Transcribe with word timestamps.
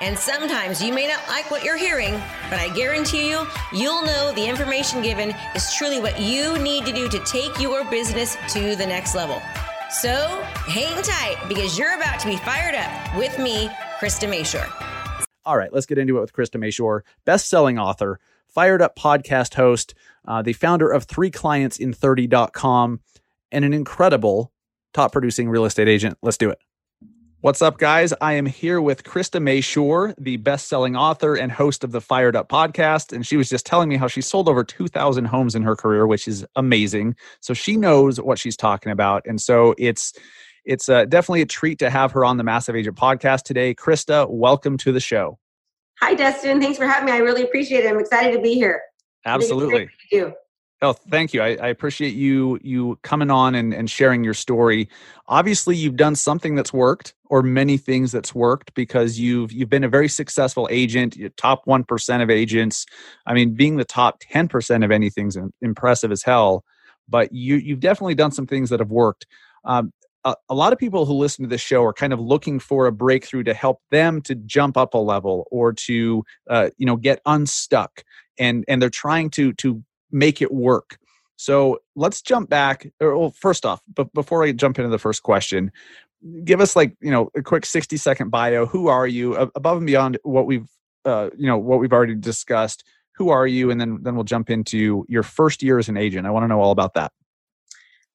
And 0.00 0.18
sometimes 0.18 0.82
you 0.82 0.92
may 0.92 1.08
not 1.08 1.26
like 1.28 1.50
what 1.50 1.64
you're 1.64 1.78
hearing, 1.78 2.12
but 2.50 2.58
I 2.58 2.68
guarantee 2.74 3.30
you, 3.30 3.46
you'll 3.72 4.02
know 4.02 4.32
the 4.32 4.46
information 4.46 5.00
given 5.00 5.34
is 5.54 5.72
truly 5.74 6.00
what 6.00 6.20
you 6.20 6.58
need 6.58 6.84
to 6.84 6.92
do 6.92 7.08
to 7.08 7.18
take 7.20 7.58
your 7.58 7.84
business 7.90 8.36
to 8.52 8.76
the 8.76 8.86
next 8.86 9.14
level. 9.14 9.40
So 9.90 10.42
hang 10.66 11.02
tight 11.02 11.36
because 11.48 11.78
you're 11.78 11.94
about 11.94 12.20
to 12.20 12.26
be 12.26 12.36
fired 12.36 12.74
up 12.74 13.16
with 13.16 13.38
me, 13.38 13.68
Krista 13.98 14.28
Mashore. 14.28 14.70
All 15.46 15.56
right, 15.56 15.72
let's 15.72 15.86
get 15.86 15.96
into 15.96 16.18
it 16.18 16.20
with 16.20 16.32
Krista 16.32 16.60
Mashore, 16.60 17.02
best-selling 17.24 17.78
author, 17.78 18.18
fired 18.48 18.82
up 18.82 18.96
podcast 18.96 19.54
host, 19.54 19.94
uh, 20.26 20.42
the 20.42 20.52
founder 20.52 20.90
of 20.90 21.04
three 21.04 21.30
clients 21.30 21.78
in 21.78 21.94
30.com, 21.94 23.00
and 23.52 23.64
an 23.64 23.72
incredible 23.72 24.52
top 24.92 25.12
producing 25.12 25.48
real 25.48 25.64
estate 25.64 25.88
agent. 25.88 26.18
Let's 26.20 26.36
do 26.36 26.50
it. 26.50 26.58
What's 27.42 27.60
up, 27.60 27.76
guys? 27.76 28.14
I 28.22 28.32
am 28.32 28.46
here 28.46 28.80
with 28.80 29.04
Krista 29.04 29.40
Mashore, 29.40 30.14
the 30.18 30.38
best 30.38 30.68
selling 30.68 30.96
author 30.96 31.34
and 31.34 31.52
host 31.52 31.84
of 31.84 31.92
the 31.92 32.00
Fired 32.00 32.34
Up 32.34 32.48
podcast. 32.48 33.12
And 33.12 33.26
she 33.26 33.36
was 33.36 33.50
just 33.50 33.66
telling 33.66 33.90
me 33.90 33.98
how 33.98 34.08
she 34.08 34.22
sold 34.22 34.48
over 34.48 34.64
2,000 34.64 35.26
homes 35.26 35.54
in 35.54 35.62
her 35.62 35.76
career, 35.76 36.06
which 36.06 36.26
is 36.26 36.46
amazing. 36.56 37.14
So 37.40 37.52
she 37.52 37.76
knows 37.76 38.18
what 38.18 38.38
she's 38.38 38.56
talking 38.56 38.90
about. 38.90 39.22
And 39.26 39.38
so 39.38 39.74
it's, 39.76 40.14
it's 40.64 40.88
uh, 40.88 41.04
definitely 41.04 41.42
a 41.42 41.46
treat 41.46 41.78
to 41.80 41.90
have 41.90 42.10
her 42.12 42.24
on 42.24 42.38
the 42.38 42.42
Massive 42.42 42.74
Agent 42.74 42.96
podcast 42.96 43.42
today. 43.42 43.74
Krista, 43.74 44.28
welcome 44.30 44.78
to 44.78 44.90
the 44.90 45.00
show. 45.00 45.38
Hi, 46.00 46.14
Dustin. 46.14 46.58
Thanks 46.58 46.78
for 46.78 46.86
having 46.86 47.04
me. 47.04 47.12
I 47.12 47.18
really 47.18 47.42
appreciate 47.42 47.84
it. 47.84 47.90
I'm 47.90 48.00
excited 48.00 48.34
to 48.34 48.42
be 48.42 48.54
here. 48.54 48.80
Absolutely. 49.26 49.90
Oh, 50.82 50.92
thank 50.92 51.32
you. 51.32 51.40
I, 51.40 51.56
I, 51.56 51.68
appreciate 51.68 52.14
you 52.14 52.58
you 52.62 52.98
coming 53.02 53.30
on 53.30 53.54
and, 53.54 53.72
and 53.72 53.88
sharing 53.88 54.22
your 54.22 54.34
story. 54.34 54.90
Obviously, 55.26 55.74
you've 55.74 55.96
done 55.96 56.14
something 56.14 56.54
that's 56.54 56.70
worked, 56.70 57.14
or 57.30 57.42
many 57.42 57.78
things 57.78 58.12
that's 58.12 58.34
worked, 58.34 58.74
because 58.74 59.18
you've 59.18 59.52
you've 59.52 59.70
been 59.70 59.84
a 59.84 59.88
very 59.88 60.08
successful 60.08 60.68
agent. 60.70 61.16
Top 61.38 61.62
one 61.64 61.82
percent 61.82 62.22
of 62.22 62.28
agents. 62.28 62.84
I 63.26 63.32
mean, 63.32 63.54
being 63.54 63.76
the 63.76 63.86
top 63.86 64.20
ten 64.20 64.48
percent 64.48 64.84
of 64.84 64.90
anything's 64.90 65.38
impressive 65.62 66.12
as 66.12 66.22
hell. 66.22 66.62
But 67.08 67.32
you 67.32 67.56
you've 67.56 67.80
definitely 67.80 68.14
done 68.14 68.32
some 68.32 68.46
things 68.46 68.68
that 68.68 68.80
have 68.80 68.90
worked. 68.90 69.26
Um, 69.64 69.94
a, 70.26 70.34
a 70.50 70.54
lot 70.54 70.74
of 70.74 70.78
people 70.78 71.06
who 71.06 71.14
listen 71.14 71.42
to 71.44 71.48
this 71.48 71.62
show 71.62 71.84
are 71.84 71.94
kind 71.94 72.12
of 72.12 72.20
looking 72.20 72.58
for 72.58 72.86
a 72.86 72.92
breakthrough 72.92 73.44
to 73.44 73.54
help 73.54 73.80
them 73.90 74.20
to 74.22 74.34
jump 74.34 74.76
up 74.76 74.92
a 74.92 74.98
level 74.98 75.46
or 75.50 75.72
to 75.72 76.22
uh, 76.50 76.68
you 76.76 76.84
know 76.84 76.96
get 76.96 77.22
unstuck 77.24 78.04
and 78.38 78.62
and 78.68 78.82
they're 78.82 78.90
trying 78.90 79.30
to 79.30 79.54
to 79.54 79.82
make 80.10 80.40
it 80.42 80.52
work. 80.52 80.98
So 81.36 81.80
let's 81.94 82.22
jump 82.22 82.48
back. 82.48 82.90
Or, 83.00 83.16
well, 83.16 83.30
first 83.30 83.66
off, 83.66 83.82
but 83.94 84.12
before 84.14 84.42
I 84.42 84.52
jump 84.52 84.78
into 84.78 84.88
the 84.88 84.98
first 84.98 85.22
question, 85.22 85.70
give 86.44 86.60
us 86.60 86.76
like 86.76 86.96
you 87.00 87.10
know 87.10 87.30
a 87.34 87.42
quick 87.42 87.66
60 87.66 87.96
second 87.96 88.30
bio. 88.30 88.66
Who 88.66 88.88
are 88.88 89.06
you 89.06 89.34
above 89.34 89.78
and 89.78 89.86
beyond 89.86 90.18
what 90.22 90.46
we've 90.46 90.68
uh, 91.04 91.30
you 91.36 91.46
know 91.46 91.58
what 91.58 91.78
we've 91.78 91.92
already 91.92 92.14
discussed? 92.14 92.84
Who 93.16 93.30
are 93.30 93.46
you? 93.46 93.70
And 93.70 93.80
then 93.80 93.98
then 94.02 94.14
we'll 94.14 94.24
jump 94.24 94.50
into 94.50 95.04
your 95.08 95.22
first 95.22 95.62
year 95.62 95.78
as 95.78 95.88
an 95.88 95.96
agent. 95.96 96.26
I 96.26 96.30
want 96.30 96.44
to 96.44 96.48
know 96.48 96.60
all 96.60 96.72
about 96.72 96.94
that. 96.94 97.12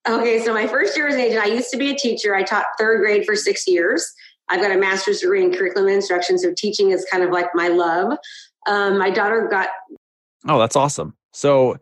Okay, 0.08 0.44
so 0.44 0.52
my 0.52 0.66
first 0.66 0.98
year 0.98 1.08
as 1.08 1.14
an 1.14 1.22
agent, 1.22 1.44
I 1.44 1.46
used 1.46 1.70
to 1.72 1.78
be 1.78 1.92
a 1.92 1.96
teacher. 1.96 2.34
I 2.34 2.42
taught 2.42 2.66
third 2.80 3.02
grade 3.02 3.24
for 3.24 3.36
six 3.36 3.68
years. 3.68 4.12
I've 4.50 4.60
got 4.60 4.72
a 4.72 4.78
master's 4.78 5.20
degree 5.20 5.44
in 5.44 5.54
curriculum 5.54 5.88
and 5.88 5.96
instruction, 5.98 6.40
so 6.40 6.54
teaching 6.58 6.90
is 6.90 7.06
kind 7.10 7.24
of 7.24 7.30
like 7.30 7.48
my 7.54 7.68
love. 7.68 8.18
Um, 8.68 8.98
my 8.98 9.12
daughter 9.12 9.48
got. 9.50 9.70
Oh, 10.48 10.58
that's 10.58 10.76
awesome. 10.76 11.16
So 11.32 11.78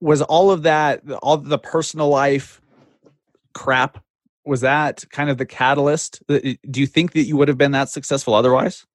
was 0.00 0.22
all 0.22 0.50
of 0.50 0.62
that 0.62 1.02
all 1.22 1.36
the 1.36 1.58
personal 1.58 2.08
life 2.08 2.60
crap 3.52 4.02
was 4.46 4.62
that 4.62 5.04
kind 5.10 5.28
of 5.28 5.38
the 5.38 5.46
catalyst 5.46 6.22
do 6.28 6.80
you 6.80 6.86
think 6.86 7.12
that 7.12 7.24
you 7.24 7.36
would 7.36 7.48
have 7.48 7.58
been 7.58 7.72
that 7.72 7.88
successful 7.88 8.34
otherwise 8.34 8.86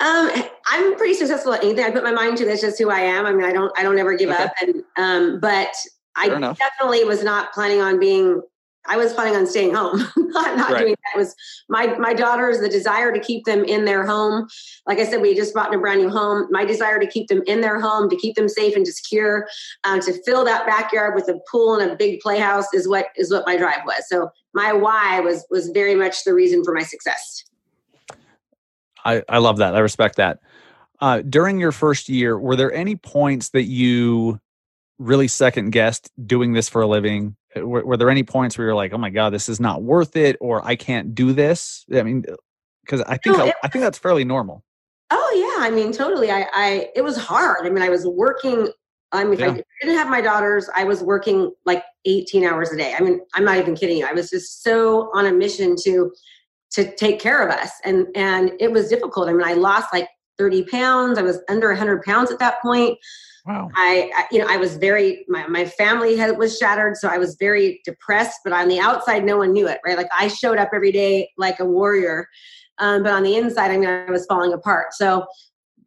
um, 0.00 0.30
i'm 0.68 0.96
pretty 0.96 1.14
successful 1.14 1.52
at 1.52 1.64
anything 1.64 1.84
i 1.84 1.90
put 1.90 2.04
my 2.04 2.12
mind 2.12 2.36
to 2.36 2.44
that's 2.44 2.60
just 2.60 2.78
who 2.78 2.88
i 2.88 3.00
am 3.00 3.26
i 3.26 3.32
mean 3.32 3.44
i 3.44 3.52
don't 3.52 3.76
i 3.76 3.82
don't 3.82 3.98
ever 3.98 4.14
give 4.14 4.30
okay. 4.30 4.44
up 4.44 4.52
and 4.62 4.84
um, 4.96 5.40
but 5.40 5.74
Fair 6.22 6.32
i 6.32 6.36
enough. 6.36 6.58
definitely 6.58 7.04
was 7.04 7.24
not 7.24 7.52
planning 7.52 7.80
on 7.80 7.98
being 7.98 8.42
I 8.86 8.96
was 8.96 9.12
planning 9.12 9.36
on 9.36 9.46
staying 9.46 9.74
home, 9.74 9.98
not, 10.16 10.56
not 10.56 10.72
right. 10.72 10.80
doing 10.80 10.96
that. 11.04 11.14
It 11.14 11.18
was 11.18 11.34
my 11.68 11.86
my 11.98 12.14
daughters, 12.14 12.60
the 12.60 12.68
desire 12.68 13.12
to 13.12 13.20
keep 13.20 13.44
them 13.44 13.64
in 13.64 13.84
their 13.84 14.04
home. 14.04 14.48
Like 14.86 14.98
I 14.98 15.04
said, 15.04 15.20
we 15.20 15.34
just 15.34 15.54
bought 15.54 15.72
in 15.72 15.78
a 15.78 15.80
brand 15.80 16.00
new 16.00 16.10
home. 16.10 16.48
My 16.50 16.64
desire 16.64 16.98
to 16.98 17.06
keep 17.06 17.28
them 17.28 17.42
in 17.46 17.60
their 17.60 17.80
home, 17.80 18.10
to 18.10 18.16
keep 18.16 18.34
them 18.34 18.48
safe 18.48 18.74
and 18.74 18.86
secure, 18.86 19.46
um, 19.84 20.00
to 20.00 20.12
fill 20.24 20.44
that 20.44 20.66
backyard 20.66 21.14
with 21.14 21.28
a 21.28 21.38
pool 21.50 21.76
and 21.76 21.92
a 21.92 21.96
big 21.96 22.20
playhouse 22.20 22.66
is 22.74 22.88
what 22.88 23.06
is 23.16 23.30
what 23.30 23.46
my 23.46 23.56
drive 23.56 23.80
was. 23.86 24.08
So 24.08 24.30
my 24.52 24.72
why 24.72 25.20
was 25.20 25.46
was 25.50 25.68
very 25.68 25.94
much 25.94 26.24
the 26.24 26.34
reason 26.34 26.64
for 26.64 26.74
my 26.74 26.82
success. 26.82 27.44
I, 29.04 29.22
I 29.28 29.38
love 29.38 29.58
that. 29.58 29.74
I 29.74 29.80
respect 29.80 30.16
that. 30.16 30.40
Uh, 31.00 31.22
during 31.22 31.58
your 31.58 31.72
first 31.72 32.08
year, 32.08 32.38
were 32.38 32.54
there 32.54 32.72
any 32.72 32.94
points 32.94 33.50
that 33.50 33.64
you 33.64 34.38
really 34.98 35.26
second 35.26 35.70
guessed 35.70 36.10
doing 36.24 36.52
this 36.52 36.68
for 36.68 36.82
a 36.82 36.86
living? 36.86 37.36
Uh, 37.56 37.66
were, 37.66 37.84
were, 37.84 37.96
there 37.96 38.10
any 38.10 38.22
points 38.22 38.56
where 38.56 38.66
you're 38.66 38.74
like, 38.74 38.92
oh 38.92 38.98
my 38.98 39.10
god, 39.10 39.30
this 39.30 39.48
is 39.48 39.60
not 39.60 39.82
worth 39.82 40.16
it, 40.16 40.36
or 40.40 40.64
I 40.66 40.76
can't 40.76 41.14
do 41.14 41.32
this? 41.32 41.84
I 41.94 42.02
mean, 42.02 42.24
because 42.84 43.00
uh, 43.00 43.04
I 43.08 43.16
think 43.16 43.38
no, 43.38 43.46
I, 43.46 43.52
I 43.62 43.68
think 43.68 43.82
that's 43.82 43.98
fairly 43.98 44.24
normal. 44.24 44.64
Oh 45.10 45.56
yeah, 45.58 45.66
I 45.66 45.70
mean, 45.70 45.92
totally. 45.92 46.30
I, 46.30 46.46
I 46.52 46.88
it 46.94 47.02
was 47.02 47.16
hard. 47.16 47.66
I 47.66 47.70
mean, 47.70 47.82
I 47.82 47.88
was 47.88 48.06
working. 48.06 48.68
I 49.12 49.24
mean, 49.24 49.38
yeah. 49.38 49.50
I 49.50 49.62
didn't 49.82 49.98
have 49.98 50.08
my 50.08 50.22
daughters, 50.22 50.70
I 50.74 50.84
was 50.84 51.02
working 51.02 51.52
like 51.66 51.84
18 52.06 52.44
hours 52.44 52.72
a 52.72 52.78
day. 52.78 52.94
I 52.98 53.02
mean, 53.02 53.20
I'm 53.34 53.44
not 53.44 53.58
even 53.58 53.74
kidding 53.76 53.98
you. 53.98 54.06
I 54.06 54.14
was 54.14 54.30
just 54.30 54.62
so 54.62 55.10
on 55.14 55.26
a 55.26 55.32
mission 55.32 55.76
to 55.84 56.12
to 56.72 56.94
take 56.96 57.20
care 57.20 57.46
of 57.46 57.54
us, 57.54 57.72
and 57.84 58.06
and 58.14 58.52
it 58.58 58.72
was 58.72 58.88
difficult. 58.88 59.28
I 59.28 59.32
mean, 59.32 59.46
I 59.46 59.52
lost 59.52 59.92
like 59.92 60.08
30 60.38 60.64
pounds. 60.64 61.18
I 61.18 61.22
was 61.22 61.40
under 61.48 61.68
100 61.68 62.02
pounds 62.02 62.30
at 62.30 62.38
that 62.38 62.60
point. 62.62 62.98
Wow. 63.44 63.70
I, 63.74 64.10
I, 64.14 64.24
you 64.30 64.38
know, 64.38 64.46
I 64.48 64.56
was 64.56 64.76
very, 64.76 65.24
my, 65.28 65.46
my 65.48 65.64
family 65.64 66.16
had, 66.16 66.38
was 66.38 66.56
shattered. 66.56 66.96
So 66.96 67.08
I 67.08 67.18
was 67.18 67.36
very 67.40 67.80
depressed, 67.84 68.40
but 68.44 68.52
on 68.52 68.68
the 68.68 68.78
outside, 68.78 69.24
no 69.24 69.38
one 69.38 69.52
knew 69.52 69.66
it, 69.66 69.80
right? 69.84 69.96
Like 69.96 70.08
I 70.16 70.28
showed 70.28 70.58
up 70.58 70.70
every 70.72 70.92
day 70.92 71.28
like 71.36 71.58
a 71.58 71.64
warrior. 71.64 72.28
Um, 72.78 73.02
but 73.02 73.12
on 73.12 73.24
the 73.24 73.36
inside, 73.36 73.72
I 73.72 73.76
mean, 73.76 73.88
I 73.88 74.10
was 74.10 74.26
falling 74.26 74.52
apart. 74.52 74.94
So 74.94 75.26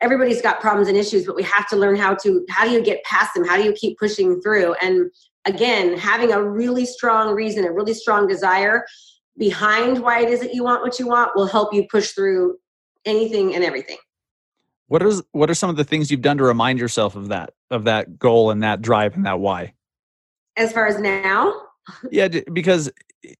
everybody's 0.01 0.41
got 0.41 0.59
problems 0.59 0.89
and 0.89 0.97
issues, 0.97 1.25
but 1.25 1.35
we 1.35 1.43
have 1.43 1.67
to 1.69 1.77
learn 1.77 1.95
how 1.95 2.15
to, 2.15 2.45
how 2.49 2.65
do 2.65 2.71
you 2.71 2.83
get 2.83 3.03
past 3.05 3.33
them? 3.33 3.45
How 3.45 3.55
do 3.55 3.63
you 3.63 3.71
keep 3.71 3.97
pushing 3.97 4.41
through? 4.41 4.75
And 4.81 5.09
again, 5.45 5.97
having 5.97 6.33
a 6.33 6.43
really 6.43 6.85
strong 6.85 7.33
reason, 7.33 7.65
a 7.65 7.71
really 7.71 7.93
strong 7.93 8.27
desire 8.27 8.85
behind 9.37 10.01
why 10.01 10.21
it 10.21 10.29
is 10.29 10.41
that 10.41 10.53
you 10.53 10.63
want 10.63 10.81
what 10.81 10.99
you 10.99 11.07
want 11.07 11.31
will 11.35 11.47
help 11.47 11.73
you 11.73 11.87
push 11.89 12.11
through 12.11 12.57
anything 13.05 13.55
and 13.55 13.63
everything. 13.63 13.97
What 14.87 15.01
is 15.01 15.23
what 15.31 15.49
are 15.49 15.55
some 15.55 15.69
of 15.69 15.77
the 15.77 15.83
things 15.83 16.11
you've 16.11 16.21
done 16.21 16.37
to 16.37 16.43
remind 16.43 16.79
yourself 16.79 17.15
of 17.15 17.29
that 17.29 17.53
of 17.71 17.85
that 17.85 18.19
goal 18.19 18.51
and 18.51 18.61
that 18.63 18.81
drive 18.81 19.15
and 19.15 19.25
that 19.25 19.39
why? 19.39 19.73
As 20.57 20.71
far 20.71 20.87
as 20.87 20.99
now? 20.99 21.53
yeah, 22.11 22.27
because 22.53 22.91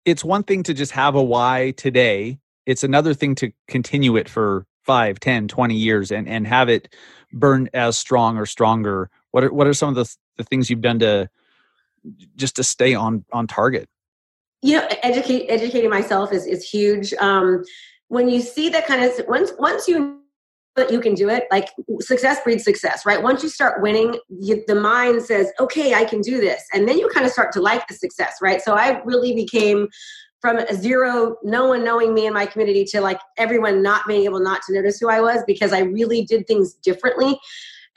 it's 0.04 0.24
one 0.24 0.44
thing 0.44 0.64
to 0.64 0.74
just 0.74 0.92
have 0.92 1.16
a 1.16 1.24
why 1.24 1.74
today. 1.78 2.40
It's 2.66 2.84
another 2.84 3.14
thing 3.14 3.36
to 3.36 3.52
continue 3.68 4.16
it 4.16 4.28
for 4.28 4.66
5, 4.84 5.20
10, 5.20 5.48
20 5.48 5.76
years 5.76 6.12
and 6.12 6.28
and 6.28 6.48
have 6.48 6.68
it 6.68 6.94
burn 7.32 7.70
as 7.74 7.98
strong 7.98 8.38
or 8.38 8.46
stronger. 8.46 9.10
What 9.32 9.44
are 9.44 9.54
what 9.54 9.68
are 9.68 9.74
some 9.74 9.90
of 9.90 9.96
the 9.96 10.16
the 10.38 10.44
things 10.44 10.70
you've 10.70 10.82
done 10.82 11.00
to 11.00 11.30
just 12.36 12.56
to 12.56 12.64
stay 12.64 12.96
on 12.96 13.24
on 13.32 13.46
target? 13.46 13.88
You 14.64 14.78
know, 14.78 14.88
educate 15.04 15.48
educating 15.48 15.92
myself 15.92 16.34
is 16.34 16.48
is 16.48 16.68
huge. 16.68 17.14
Um 17.16 17.64
when 18.08 18.30
you 18.30 18.42
see 18.42 18.70
that 18.70 18.88
kind 18.88 19.04
of 19.04 19.12
once 19.28 19.52
once 19.60 19.88
you 19.88 20.25
that 20.76 20.92
you 20.92 21.00
can 21.00 21.14
do 21.14 21.30
it 21.30 21.46
like 21.52 21.70
success 22.02 22.40
breeds 22.44 22.64
success 22.64 23.06
right? 23.06 23.22
Once 23.22 23.44
you 23.44 23.50
start 23.50 23.82
winning 23.82 24.20
you, 24.30 24.64
the 24.68 24.76
mind 24.76 25.22
says 25.24 25.52
okay 25.60 25.94
i 25.94 26.06
can 26.06 26.22
do 26.22 26.40
this 26.40 26.64
and 26.74 26.88
then 26.88 26.98
you 26.98 27.10
kind 27.10 27.26
of 27.26 27.32
start 27.32 27.52
to 27.54 27.62
like 27.62 27.88
the 27.88 27.94
success 27.94 28.38
right? 28.42 28.62
So 28.62 28.76
i 28.76 29.02
really 29.04 29.34
became 29.34 29.88
from 30.42 30.58
a 30.58 30.74
zero 30.74 31.38
no 31.44 31.68
one 31.68 31.84
knowing 31.84 32.14
me 32.14 32.28
in 32.28 32.34
my 32.34 32.46
community 32.46 32.86
to 32.86 33.02
like 33.02 33.20
everyone 33.38 33.82
not 33.82 34.06
being 34.08 34.24
able 34.26 34.40
not 34.40 34.62
to 34.68 34.74
notice 34.74 35.00
who 35.00 35.10
i 35.10 35.20
was 35.20 35.44
because 35.48 35.74
i 35.74 35.80
really 35.80 36.24
did 36.24 36.46
things 36.48 36.74
differently. 36.74 37.40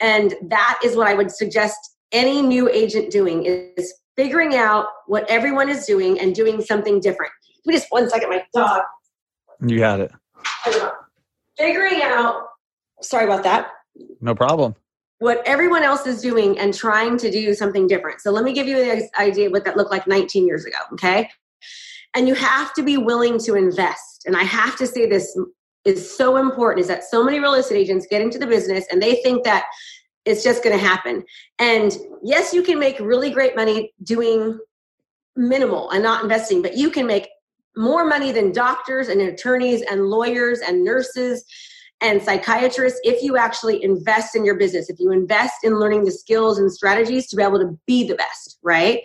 And 0.01 0.33
that 0.49 0.79
is 0.83 0.95
what 0.95 1.07
i 1.07 1.13
would 1.13 1.31
suggest 1.31 1.77
any 2.11 2.41
new 2.41 2.69
agent 2.69 3.11
doing 3.11 3.45
is 3.45 3.93
figuring 4.19 4.55
out 4.55 4.87
what 5.07 5.29
everyone 5.29 5.69
is 5.69 5.85
doing 5.85 6.19
and 6.19 6.35
doing 6.35 6.61
something 6.61 6.99
different. 6.99 7.31
Give 7.63 7.67
me 7.67 7.73
just 7.75 7.87
one 7.89 8.09
second 8.09 8.29
my 8.29 8.43
dog. 8.53 8.81
You 9.65 9.81
had 9.81 10.01
it. 10.01 10.11
Figuring 11.57 12.01
out 12.03 12.48
sorry 13.01 13.25
about 13.25 13.43
that. 13.43 13.71
No 14.21 14.35
problem. 14.35 14.75
what 15.19 15.41
everyone 15.45 15.83
else 15.83 16.07
is 16.07 16.21
doing 16.21 16.57
and 16.57 16.73
trying 16.73 17.17
to 17.17 17.29
do 17.29 17.53
something 17.53 17.87
different. 17.87 18.21
So 18.21 18.31
let 18.31 18.43
me 18.43 18.53
give 18.53 18.67
you 18.67 18.79
an 18.79 19.09
idea 19.19 19.49
what 19.49 19.65
that 19.65 19.75
looked 19.77 19.91
like 19.91 20.07
19 20.07 20.47
years 20.47 20.65
ago, 20.65 20.77
okay? 20.93 21.29
And 22.15 22.27
you 22.27 22.33
have 22.35 22.73
to 22.73 22.83
be 22.83 22.97
willing 22.97 23.37
to 23.39 23.55
invest. 23.55 24.23
And 24.25 24.35
I 24.35 24.43
have 24.43 24.77
to 24.77 24.87
say 24.87 25.05
this 25.05 25.37
is 25.85 26.17
so 26.17 26.37
important 26.37 26.81
is 26.81 26.87
that 26.87 27.03
so 27.03 27.23
many 27.23 27.39
real 27.39 27.53
estate 27.53 27.77
agents 27.77 28.07
get 28.09 28.21
into 28.21 28.39
the 28.39 28.47
business 28.47 28.85
and 28.89 29.01
they 29.01 29.15
think 29.15 29.43
that 29.43 29.65
it's 30.25 30.43
just 30.43 30.63
going 30.63 30.77
to 30.77 30.83
happen. 30.83 31.23
And 31.59 31.97
yes, 32.23 32.53
you 32.53 32.63
can 32.63 32.79
make 32.79 32.99
really 32.99 33.29
great 33.29 33.55
money 33.55 33.93
doing 34.03 34.57
minimal 35.35 35.89
and 35.91 36.01
not 36.01 36.23
investing, 36.23 36.61
but 36.61 36.77
you 36.77 36.89
can 36.89 37.05
make 37.05 37.27
more 37.75 38.05
money 38.05 38.31
than 38.31 38.51
doctors 38.51 39.09
and 39.09 39.21
attorneys 39.21 39.81
and 39.83 40.07
lawyers 40.07 40.59
and 40.59 40.83
nurses 40.83 41.43
and 42.01 42.21
psychiatrists 42.21 42.99
if 43.03 43.21
you 43.21 43.37
actually 43.37 43.83
invest 43.83 44.35
in 44.35 44.45
your 44.45 44.55
business, 44.55 44.89
if 44.89 44.99
you 44.99 45.11
invest 45.11 45.63
in 45.63 45.79
learning 45.79 46.05
the 46.05 46.11
skills 46.11 46.57
and 46.57 46.71
strategies 46.71 47.27
to 47.27 47.35
be 47.35 47.43
able 47.43 47.59
to 47.59 47.77
be 47.85 48.07
the 48.07 48.15
best, 48.15 48.57
right? 48.63 49.01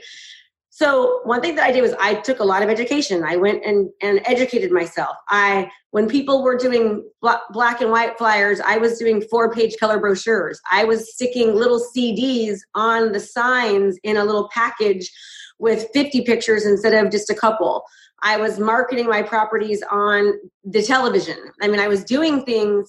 So 0.76 1.20
one 1.22 1.40
thing 1.40 1.54
that 1.54 1.64
I 1.64 1.70
did 1.70 1.82
was 1.82 1.94
I 2.00 2.14
took 2.14 2.40
a 2.40 2.44
lot 2.44 2.64
of 2.64 2.68
education. 2.68 3.22
I 3.22 3.36
went 3.36 3.64
and, 3.64 3.90
and 4.02 4.20
educated 4.24 4.72
myself. 4.72 5.16
I 5.28 5.70
when 5.92 6.08
people 6.08 6.42
were 6.42 6.56
doing 6.56 7.08
black 7.20 7.80
and 7.80 7.92
white 7.92 8.18
flyers, 8.18 8.58
I 8.58 8.78
was 8.78 8.98
doing 8.98 9.22
four 9.22 9.52
page 9.52 9.76
color 9.78 10.00
brochures. 10.00 10.60
I 10.68 10.82
was 10.82 11.14
sticking 11.14 11.54
little 11.54 11.80
CDs 11.96 12.58
on 12.74 13.12
the 13.12 13.20
signs 13.20 13.98
in 14.02 14.16
a 14.16 14.24
little 14.24 14.48
package 14.52 15.12
with 15.60 15.86
50 15.94 16.22
pictures 16.22 16.66
instead 16.66 16.92
of 16.92 17.12
just 17.12 17.30
a 17.30 17.36
couple. 17.36 17.84
I 18.24 18.38
was 18.38 18.58
marketing 18.58 19.06
my 19.06 19.22
properties 19.22 19.82
on 19.90 20.40
the 20.64 20.82
television. 20.82 21.36
I 21.60 21.68
mean, 21.68 21.78
I 21.78 21.88
was 21.88 22.02
doing 22.02 22.44
things 22.44 22.88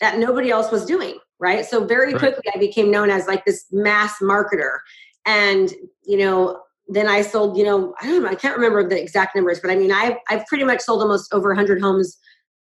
that 0.00 0.18
nobody 0.18 0.50
else 0.50 0.70
was 0.70 0.84
doing, 0.84 1.18
right? 1.38 1.64
So 1.64 1.84
very 1.84 2.12
right. 2.12 2.18
quickly 2.18 2.44
I 2.54 2.58
became 2.58 2.90
known 2.90 3.08
as 3.08 3.26
like 3.26 3.44
this 3.46 3.64
mass 3.72 4.18
marketer. 4.20 4.78
And, 5.24 5.72
you 6.04 6.18
know, 6.18 6.60
then 6.88 7.08
I 7.08 7.22
sold, 7.22 7.56
you 7.56 7.64
know, 7.64 7.94
I 8.00 8.06
don't 8.06 8.22
know, 8.22 8.28
I 8.28 8.34
can't 8.34 8.56
remember 8.56 8.86
the 8.86 9.00
exact 9.00 9.34
numbers, 9.34 9.60
but 9.60 9.70
I 9.70 9.76
mean, 9.76 9.90
I've, 9.90 10.18
I've 10.28 10.46
pretty 10.46 10.64
much 10.64 10.80
sold 10.82 11.00
almost 11.00 11.32
over 11.32 11.48
100 11.48 11.80
homes 11.80 12.18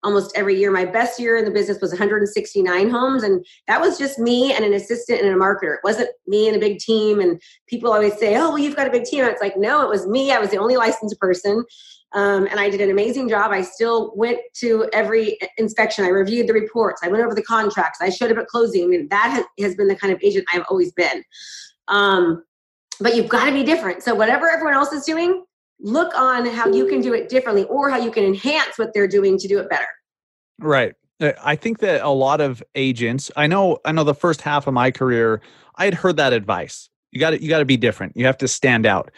almost 0.04 0.32
every 0.36 0.58
year. 0.58 0.70
My 0.70 0.84
best 0.84 1.20
year 1.20 1.36
in 1.36 1.44
the 1.44 1.50
business 1.50 1.80
was 1.80 1.90
169 1.90 2.90
homes, 2.90 3.22
and 3.22 3.44
that 3.68 3.80
was 3.80 3.98
just 3.98 4.18
me 4.18 4.52
and 4.52 4.64
an 4.64 4.72
assistant 4.72 5.20
and 5.20 5.28
a 5.28 5.36
marketer. 5.36 5.74
It 5.74 5.80
wasn't 5.84 6.10
me 6.26 6.48
and 6.48 6.56
a 6.56 6.60
big 6.60 6.78
team. 6.78 7.20
And 7.20 7.40
people 7.66 7.92
always 7.92 8.18
say, 8.18 8.36
"Oh, 8.36 8.50
well, 8.50 8.58
you've 8.58 8.76
got 8.76 8.86
a 8.86 8.90
big 8.90 9.04
team." 9.04 9.24
it's 9.24 9.40
like, 9.40 9.56
no, 9.56 9.82
it 9.82 9.88
was 9.88 10.06
me. 10.06 10.32
I 10.32 10.38
was 10.38 10.50
the 10.50 10.58
only 10.58 10.76
licensed 10.76 11.18
person, 11.18 11.64
um, 12.12 12.46
and 12.50 12.58
I 12.60 12.68
did 12.68 12.80
an 12.80 12.90
amazing 12.90 13.28
job. 13.28 13.52
I 13.52 13.62
still 13.62 14.12
went 14.16 14.38
to 14.56 14.88
every 14.92 15.38
inspection. 15.58 16.04
I 16.04 16.08
reviewed 16.08 16.48
the 16.48 16.52
reports. 16.52 17.00
I 17.02 17.08
went 17.08 17.24
over 17.24 17.34
the 17.34 17.42
contracts. 17.42 18.00
I 18.00 18.10
showed 18.10 18.30
up 18.30 18.38
at 18.38 18.48
closing. 18.48 18.84
I 18.84 18.86
mean, 18.86 19.08
that 19.08 19.30
has, 19.30 19.44
has 19.64 19.74
been 19.74 19.88
the 19.88 19.96
kind 19.96 20.12
of 20.12 20.20
agent 20.22 20.44
I've 20.52 20.64
always 20.68 20.92
been. 20.92 21.22
Um, 21.88 22.44
but 23.00 23.16
you've 23.16 23.28
got 23.28 23.46
to 23.46 23.52
be 23.52 23.64
different. 23.64 24.02
So 24.02 24.14
whatever 24.14 24.50
everyone 24.50 24.74
else 24.74 24.92
is 24.92 25.04
doing, 25.04 25.44
look 25.82 26.14
on 26.14 26.46
how 26.46 26.68
you 26.68 26.86
can 26.86 27.00
do 27.00 27.12
it 27.12 27.28
differently 27.28 27.64
or 27.64 27.90
how 27.90 27.98
you 27.98 28.10
can 28.10 28.24
enhance 28.24 28.78
what 28.78 28.94
they're 28.94 29.08
doing 29.08 29.36
to 29.38 29.48
do 29.48 29.58
it 29.58 29.68
better. 29.68 29.86
Right. 30.58 30.94
Uh, 31.20 31.32
I 31.42 31.56
think 31.56 31.80
that 31.80 32.02
a 32.02 32.10
lot 32.10 32.40
of 32.40 32.62
agents, 32.74 33.30
I 33.36 33.46
know 33.46 33.78
I 33.84 33.92
know 33.92 34.04
the 34.04 34.14
first 34.14 34.40
half 34.40 34.66
of 34.66 34.74
my 34.74 34.90
career, 34.90 35.40
I 35.76 35.84
had 35.84 35.94
heard 35.94 36.16
that 36.16 36.32
advice. 36.32 36.88
You 37.10 37.20
got 37.20 37.30
to 37.30 37.42
you 37.42 37.48
got 37.48 37.58
to 37.58 37.64
be 37.64 37.76
different. 37.76 38.16
You 38.16 38.24
have 38.26 38.38
to 38.38 38.48
stand 38.48 38.86
out. 38.86 39.10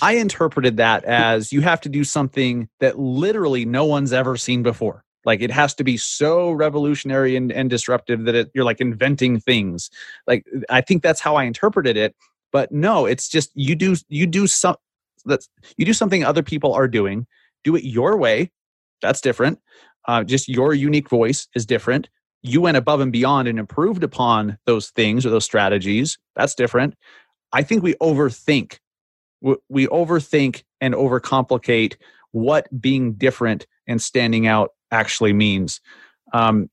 I 0.00 0.14
interpreted 0.14 0.78
that 0.78 1.04
as 1.04 1.52
you 1.52 1.60
have 1.60 1.80
to 1.82 1.88
do 1.88 2.04
something 2.04 2.68
that 2.80 2.98
literally 2.98 3.64
no 3.64 3.84
one's 3.84 4.12
ever 4.12 4.36
seen 4.36 4.62
before. 4.62 5.04
Like 5.24 5.42
it 5.42 5.50
has 5.50 5.74
to 5.74 5.84
be 5.84 5.96
so 5.96 6.52
revolutionary 6.52 7.36
and, 7.36 7.50
and 7.50 7.68
disruptive 7.68 8.24
that 8.24 8.34
it, 8.34 8.50
you're 8.54 8.64
like 8.64 8.80
inventing 8.80 9.40
things. 9.40 9.90
Like 10.26 10.46
I 10.70 10.80
think 10.80 11.02
that's 11.02 11.20
how 11.20 11.34
I 11.34 11.44
interpreted 11.44 11.96
it. 11.96 12.14
But 12.52 12.72
no, 12.72 13.06
it's 13.06 13.28
just 13.28 13.50
you 13.54 13.74
do 13.74 13.96
you 14.08 14.26
do 14.26 14.46
some 14.46 14.76
that's 15.26 15.48
you 15.76 15.84
do 15.84 15.92
something 15.92 16.24
other 16.24 16.42
people 16.42 16.72
are 16.72 16.88
doing. 16.88 17.26
Do 17.64 17.76
it 17.76 17.84
your 17.84 18.16
way. 18.16 18.50
That's 19.02 19.20
different. 19.20 19.60
Uh, 20.06 20.24
just 20.24 20.48
your 20.48 20.72
unique 20.72 21.08
voice 21.08 21.48
is 21.54 21.66
different. 21.66 22.08
You 22.42 22.60
went 22.60 22.76
above 22.76 23.00
and 23.00 23.12
beyond 23.12 23.48
and 23.48 23.58
improved 23.58 24.04
upon 24.04 24.58
those 24.66 24.90
things 24.90 25.26
or 25.26 25.30
those 25.30 25.44
strategies. 25.44 26.18
That's 26.36 26.54
different. 26.54 26.94
I 27.52 27.62
think 27.62 27.82
we 27.82 27.94
overthink. 27.94 28.78
We 29.68 29.86
overthink 29.88 30.62
and 30.80 30.94
overcomplicate 30.94 31.96
what 32.32 32.68
being 32.80 33.14
different 33.14 33.66
and 33.86 34.00
standing 34.00 34.46
out 34.46 34.70
actually 34.90 35.32
means. 35.32 35.80
Um, 36.32 36.70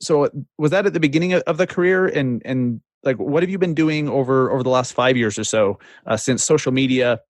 so 0.00 0.28
was 0.58 0.70
that 0.70 0.86
at 0.86 0.92
the 0.92 1.00
beginning 1.00 1.34
of 1.34 1.56
the 1.56 1.66
career 1.66 2.06
and 2.06 2.42
and 2.44 2.80
like 3.04 3.16
what 3.16 3.42
have 3.42 3.50
you 3.50 3.58
been 3.58 3.74
doing 3.74 4.08
over 4.08 4.50
over 4.50 4.62
the 4.62 4.70
last 4.70 4.92
five 4.92 5.16
years 5.16 5.38
or 5.38 5.44
so 5.44 5.78
uh, 6.06 6.16
since 6.16 6.42
social 6.42 6.72
media 6.72 7.20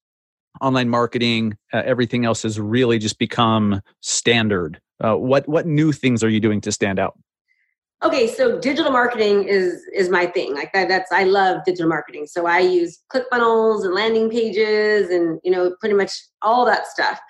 online 0.61 0.89
marketing 0.89 1.57
uh, 1.73 1.83
everything 1.85 2.25
else 2.25 2.43
has 2.43 2.59
really 2.61 2.99
just 2.99 3.19
become 3.19 3.81
standard. 4.01 4.81
Uh, 5.03 5.17
what 5.17 5.49
what 5.49 5.67
new 5.67 5.93
things 5.93 6.23
are 6.23 6.29
you 6.29 6.41
doing 6.41 6.61
to 6.61 6.73
stand 6.73 6.99
out? 6.99 7.19
Okay 8.03 8.27
so 8.27 8.59
digital 8.61 8.93
marketing 8.93 9.45
is 9.45 9.83
is 9.95 10.09
my 10.09 10.27
thing. 10.27 10.55
Like 10.55 10.73
that 10.73 10.89
that's 10.89 11.11
i 11.11 11.25
love 11.25 11.65
digital 11.65 11.89
marketing. 11.89 12.27
So 12.27 12.47
i 12.47 12.61
use 12.61 13.03
clickfunnels 13.13 13.85
and 13.85 13.95
landing 13.95 14.31
pages 14.31 15.11
and 15.11 15.41
you 15.43 15.51
know 15.51 15.75
pretty 15.81 15.95
much 15.95 16.13
all 16.43 16.65
that 16.67 16.87
stuff. 16.87 17.21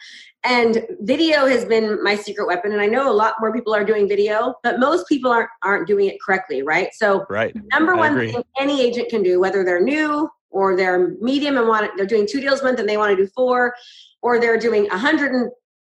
And 0.47 0.85
video 1.00 1.47
has 1.47 1.65
been 1.65 2.05
my 2.05 2.17
secret 2.17 2.47
weapon 2.47 2.73
and 2.73 2.81
i 2.82 2.87
know 2.87 3.11
a 3.11 3.15
lot 3.15 3.37
more 3.41 3.50
people 3.50 3.75
are 3.75 3.85
doing 3.85 4.06
video 4.06 4.55
but 4.62 4.79
most 4.79 5.09
people 5.09 5.31
aren't 5.31 5.49
aren't 5.62 5.87
doing 5.87 6.06
it 6.06 6.21
correctly 6.21 6.62
right? 6.62 6.88
So 6.93 7.25
right. 7.31 7.56
number 7.73 7.97
one 7.97 8.15
thing 8.19 8.43
any 8.59 8.82
agent 8.82 9.09
can 9.09 9.23
do 9.23 9.41
whether 9.41 9.65
they're 9.65 9.81
new 9.81 10.29
or 10.55 10.77
they're 10.77 11.17
medium 11.21 11.59
and 11.59 11.69
want 11.69 11.91
they're 11.97 12.06
doing 12.06 12.27
two 12.31 12.41
deals 12.41 12.61
a 12.61 12.65
month 12.65 12.79
and 12.79 12.89
they 12.89 12.97
want 12.97 13.11
to 13.11 13.23
do 13.23 13.29
four 13.35 13.75
or 14.23 14.41
they're 14.41 14.59
doing 14.59 14.89
a 14.91 14.97
hundred 14.97 15.51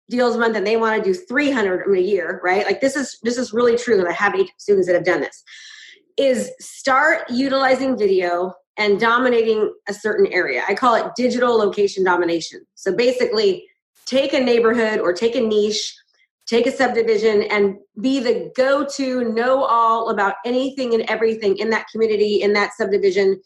deals 0.09 0.37
a 0.37 0.39
month 0.39 0.57
and 0.57 0.67
they 0.67 0.77
want 0.77 1.03
to 1.03 1.13
do 1.13 1.15
300 1.15 1.93
a 1.95 2.01
year 2.01 2.41
right? 2.43 2.65
Like 2.65 2.81
this 2.81 2.97
is 2.97 3.19
this 3.23 3.37
is 3.37 3.53
really 3.53 3.77
true 3.77 3.99
And 3.99 4.09
i 4.09 4.13
have 4.13 4.35
students 4.57 4.87
that 4.87 4.95
have 4.95 5.05
done 5.05 5.21
this 5.21 5.43
is 6.17 6.51
start 6.61 7.29
utilizing 7.31 7.99
video 7.99 8.55
and 8.77 9.01
dominating 9.01 9.73
a 9.89 9.95
certain 9.95 10.27
area. 10.33 10.63
I 10.69 10.75
call 10.75 10.95
it 10.95 11.07
digital 11.17 11.57
location 11.57 12.05
domination. 12.05 12.61
So 12.75 12.95
basically 12.95 13.67
take 14.07 14.33
a 14.33 14.41
neighborhood 14.41 15.01
or 15.01 15.13
take 15.13 15.35
a 15.35 15.41
niche 15.41 15.95
take 16.47 16.67
a 16.67 16.73
subdivision 16.73 17.43
and 17.45 17.77
be 18.01 18.19
the 18.19 18.51
go-to 18.57 19.33
know 19.33 19.65
all 19.65 20.11
about 20.11 20.35
anything 20.45 20.93
and 20.93 21.03
everything 21.09 21.57
in 21.59 21.71
that 21.71 21.87
community 21.91 22.43
in 22.43 22.53
that 22.53 22.73
subdivision 22.75 23.41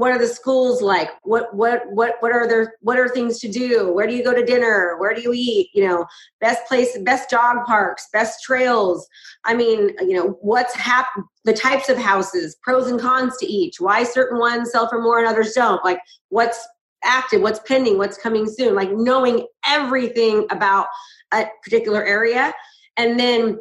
what 0.00 0.12
are 0.12 0.18
the 0.18 0.26
schools 0.26 0.80
like? 0.80 1.10
What 1.24 1.54
what 1.54 1.82
what 1.92 2.14
what 2.20 2.32
are 2.32 2.48
there 2.48 2.72
what 2.80 2.98
are 2.98 3.06
things 3.06 3.38
to 3.40 3.52
do? 3.52 3.92
Where 3.92 4.06
do 4.06 4.14
you 4.14 4.24
go 4.24 4.32
to 4.32 4.42
dinner? 4.42 4.96
Where 4.98 5.12
do 5.12 5.20
you 5.20 5.34
eat? 5.34 5.68
You 5.74 5.86
know 5.86 6.06
best 6.40 6.64
place 6.66 6.96
best 7.00 7.28
dog 7.28 7.66
parks 7.66 8.08
best 8.10 8.42
trails. 8.42 9.06
I 9.44 9.52
mean 9.52 9.90
you 10.00 10.14
know 10.14 10.38
what's 10.40 10.74
hap 10.74 11.08
the 11.44 11.52
types 11.52 11.90
of 11.90 11.98
houses 11.98 12.56
pros 12.62 12.86
and 12.86 12.98
cons 12.98 13.36
to 13.40 13.46
each. 13.46 13.78
Why 13.78 14.04
certain 14.04 14.38
ones 14.38 14.72
sell 14.72 14.88
for 14.88 15.02
more 15.02 15.18
and 15.18 15.28
others 15.28 15.52
don't? 15.52 15.84
Like 15.84 16.00
what's 16.30 16.66
active? 17.04 17.42
What's 17.42 17.60
pending? 17.68 17.98
What's 17.98 18.16
coming 18.16 18.46
soon? 18.48 18.74
Like 18.74 18.90
knowing 18.90 19.46
everything 19.68 20.46
about 20.50 20.86
a 21.34 21.44
particular 21.62 22.02
area 22.02 22.54
and 22.96 23.20
then 23.20 23.58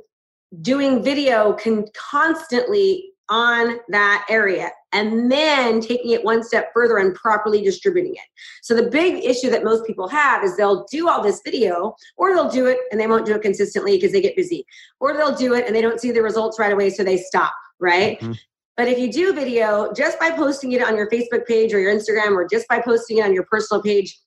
doing 0.62 1.03
video 1.03 1.51
can 1.51 1.86
constantly 1.93 3.08
on 3.29 3.79
that 3.89 4.25
area 4.29 4.71
and 4.91 5.31
then 5.31 5.81
taking 5.81 6.12
it 6.12 6.24
one 6.24 6.43
step 6.43 6.71
further 6.74 6.98
and 6.98 7.13
properly 7.15 7.62
distributing 7.62 8.13
it. 8.13 8.21
So 8.62 8.75
the 8.75 8.89
big 8.89 9.24
issue 9.24 9.50
that 9.51 9.63
most 9.63 9.86
people 9.86 10.07
have 10.07 10.43
is 10.43 10.57
they'll 10.57 10.86
do 10.91 11.07
all 11.07 11.21
this 11.21 11.41
video 11.43 11.95
or 12.17 12.33
they'll 12.33 12.50
do 12.50 12.65
it 12.65 12.79
and 12.91 13.00
they 13.00 13.07
won't 13.07 13.25
do 13.25 13.36
it 13.36 13.41
consistently 13.41 13.98
because 13.98 14.12
they 14.12 14.21
get 14.21 14.36
busy. 14.36 14.65
Or 15.00 15.13
they'll 15.13 15.36
do 15.36 15.53
it 15.53 15.67
and 15.67 15.75
they 15.75 15.81
don't 15.81 16.00
see 16.00 16.12
the 16.12 16.24
results 16.24 16.59
right 16.59 16.74
away 16.74 16.89
so 16.89 17.03
they 17.03 17.17
stop, 17.17 17.53
right? 17.79 18.19
Mm-hmm. 18.19 18.33
But 18.77 18.88
if 18.88 18.98
you 18.98 19.12
do 19.12 19.33
video 19.33 19.91
just 19.93 20.19
by 20.19 20.31
posting 20.31 20.71
it 20.71 20.81
on 20.81 20.95
your 20.95 21.09
Facebook 21.09 21.45
page 21.45 21.74
or 21.74 21.79
your 21.79 21.93
Instagram 21.93 22.31
or 22.31 22.48
just 22.48 22.67
by 22.67 22.79
posting 22.79 23.17
it 23.17 23.25
on 23.25 23.33
your 23.33 23.43
personal 23.43 23.83
page, 23.83 24.17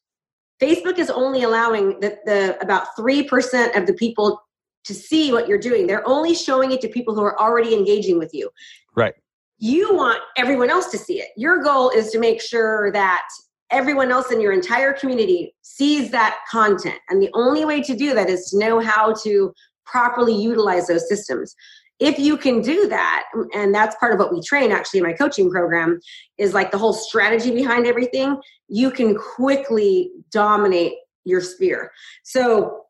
Facebook 0.61 0.99
is 0.99 1.11
only 1.11 1.43
allowing 1.43 1.99
the, 2.01 2.19
the 2.25 2.59
about 2.61 2.87
3% 2.97 3.77
of 3.77 3.87
the 3.87 3.95
people 3.95 4.41
to 4.85 4.95
see 4.95 5.33
what 5.33 5.49
you're 5.49 5.59
doing. 5.59 5.87
They're 5.87 6.07
only 6.07 6.35
showing 6.35 6.73
it 6.73 6.81
to 6.83 6.89
people 6.89 7.15
who 7.15 7.23
are 7.23 7.41
already 7.41 7.75
engaging 7.75 8.19
with 8.19 8.33
you. 8.33 8.51
Right. 8.97 9.15
You 9.59 9.95
want 9.95 10.21
everyone 10.37 10.71
else 10.71 10.91
to 10.91 10.99
see 10.99 11.21
it. 11.21 11.29
Your 11.37 11.63
goal 11.63 11.91
is 11.91 12.11
to 12.11 12.19
make 12.19 12.41
sure 12.41 12.91
that 12.93 13.23
everyone 13.71 14.11
else 14.11 14.31
in 14.31 14.41
your 14.41 14.53
entire 14.53 14.93
community 14.93 15.55
sees 15.63 16.11
that 16.11 16.39
content. 16.51 16.99
And 17.09 17.23
the 17.23 17.31
only 17.33 17.65
way 17.65 17.81
to 17.83 17.97
do 17.97 18.15
that 18.15 18.29
is 18.29 18.51
to 18.51 18.59
know 18.59 18.81
how 18.81 19.15
to 19.23 19.53
properly 19.87 20.35
utilize 20.35 20.89
those 20.89 21.09
systems. 21.09 21.55
If 21.99 22.19
you 22.19 22.37
can 22.37 22.61
do 22.61 22.89
that, 22.89 23.25
and 23.55 23.73
that's 23.73 23.95
part 23.97 24.13
of 24.13 24.19
what 24.19 24.33
we 24.33 24.43
train 24.43 24.73
actually 24.73 24.99
in 24.99 25.07
my 25.07 25.13
coaching 25.13 25.49
program, 25.49 26.01
is 26.37 26.53
like 26.53 26.73
the 26.73 26.79
whole 26.79 26.93
strategy 26.93 27.53
behind 27.53 27.87
everything, 27.87 28.41
you 28.69 28.91
can 28.91 29.15
quickly 29.15 30.11
dominate 30.33 30.95
your 31.25 31.41
sphere. 31.41 31.93
So, 32.25 32.87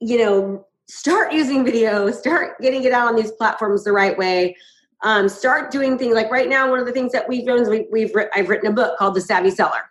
you 0.00 0.18
know, 0.18 0.66
start 1.00 1.32
using 1.32 1.64
video, 1.64 2.10
start 2.10 2.60
getting 2.60 2.84
it 2.84 2.92
out 2.92 3.08
on 3.08 3.16
these 3.16 3.32
platforms 3.32 3.84
the 3.84 3.92
right 3.92 4.16
way 4.18 4.56
Um, 5.04 5.28
start 5.28 5.72
doing 5.72 5.98
things 5.98 6.14
like 6.14 6.30
right 6.30 6.48
now. 6.48 6.70
One 6.70 6.78
of 6.78 6.86
the 6.86 6.92
things 6.92 7.12
that 7.12 7.28
we've 7.28 7.46
done 7.46 7.60
is 7.62 7.68
we, 7.68 7.88
we've 7.90 8.14
I've 8.36 8.48
written 8.48 8.70
a 8.70 8.72
book 8.80 8.96
called 8.98 9.14
The 9.14 9.20
Savvy 9.20 9.50
Seller. 9.50 9.82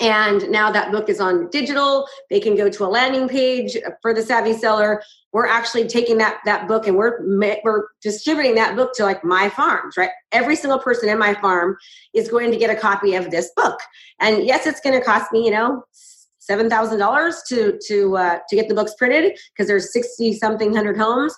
And 0.00 0.50
now 0.50 0.72
that 0.72 0.90
book 0.90 1.08
is 1.08 1.20
on 1.20 1.48
digital. 1.50 2.08
They 2.28 2.40
can 2.40 2.56
go 2.56 2.68
to 2.68 2.84
a 2.84 2.90
landing 2.98 3.28
page 3.28 3.76
for 4.00 4.12
the 4.12 4.22
Savvy 4.22 4.54
Seller. 4.54 5.00
We're 5.32 5.46
actually 5.46 5.86
taking 5.86 6.18
that 6.18 6.40
that 6.44 6.66
book 6.66 6.88
and 6.88 6.96
we're 6.96 7.14
we're 7.62 7.82
distributing 8.00 8.56
that 8.56 8.74
book 8.74 8.90
to 8.94 9.04
like 9.04 9.22
my 9.22 9.48
farms, 9.48 9.96
right? 9.96 10.10
Every 10.32 10.56
single 10.56 10.80
person 10.80 11.08
in 11.08 11.18
my 11.18 11.34
farm 11.34 11.76
is 12.12 12.28
going 12.28 12.50
to 12.50 12.56
get 12.56 12.70
a 12.76 12.80
copy 12.88 13.14
of 13.14 13.30
this 13.30 13.48
book. 13.54 13.78
And 14.18 14.34
yes, 14.44 14.66
it's 14.66 14.80
going 14.80 14.98
to 14.98 15.04
cost 15.04 15.30
me, 15.30 15.44
you 15.44 15.52
know, 15.52 15.84
seven 16.42 16.68
thousand 16.68 16.98
dollars 16.98 17.42
to 17.48 17.78
to 17.86 18.16
uh, 18.16 18.38
to 18.48 18.56
get 18.56 18.68
the 18.68 18.74
books 18.74 18.94
printed 18.98 19.38
because 19.52 19.68
there's 19.68 19.92
sixty 19.92 20.34
something 20.34 20.74
hundred 20.74 20.96
homes 20.96 21.34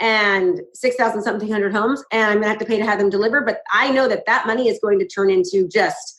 and 0.00 0.60
six 0.74 0.96
thousand 0.96 1.22
something 1.22 1.50
hundred 1.50 1.72
homes, 1.72 2.02
and 2.12 2.24
I'm 2.24 2.36
gonna 2.38 2.48
have 2.48 2.58
to 2.58 2.64
pay 2.64 2.78
to 2.78 2.84
have 2.84 2.98
them 2.98 3.10
delivered. 3.10 3.46
But 3.46 3.60
I 3.72 3.90
know 3.90 4.08
that 4.08 4.26
that 4.26 4.46
money 4.46 4.68
is 4.68 4.78
going 4.82 4.98
to 4.98 5.06
turn 5.06 5.30
into 5.30 5.68
just, 5.68 6.16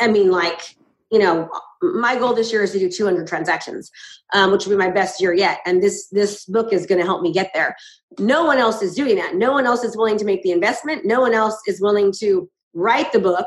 I 0.00 0.08
mean, 0.08 0.30
like 0.30 0.76
you 1.10 1.18
know, 1.18 1.48
my 1.82 2.16
goal 2.16 2.34
this 2.34 2.52
year 2.52 2.62
is 2.62 2.72
to 2.72 2.78
do 2.78 2.90
200 2.90 3.26
transactions, 3.26 3.90
um, 4.34 4.50
which 4.50 4.66
will 4.66 4.72
be 4.72 4.76
my 4.76 4.90
best 4.90 5.20
year 5.20 5.32
yet. 5.32 5.60
And 5.64 5.82
this 5.82 6.08
this 6.08 6.44
book 6.46 6.72
is 6.72 6.86
going 6.86 7.00
to 7.00 7.04
help 7.04 7.22
me 7.22 7.32
get 7.32 7.50
there. 7.54 7.76
No 8.18 8.44
one 8.44 8.58
else 8.58 8.82
is 8.82 8.94
doing 8.94 9.16
that. 9.16 9.36
No 9.36 9.52
one 9.52 9.66
else 9.66 9.84
is 9.84 9.96
willing 9.96 10.18
to 10.18 10.24
make 10.24 10.42
the 10.42 10.50
investment. 10.50 11.04
No 11.04 11.20
one 11.20 11.34
else 11.34 11.58
is 11.66 11.80
willing 11.80 12.12
to 12.18 12.48
write 12.74 13.12
the 13.12 13.20
book. 13.20 13.46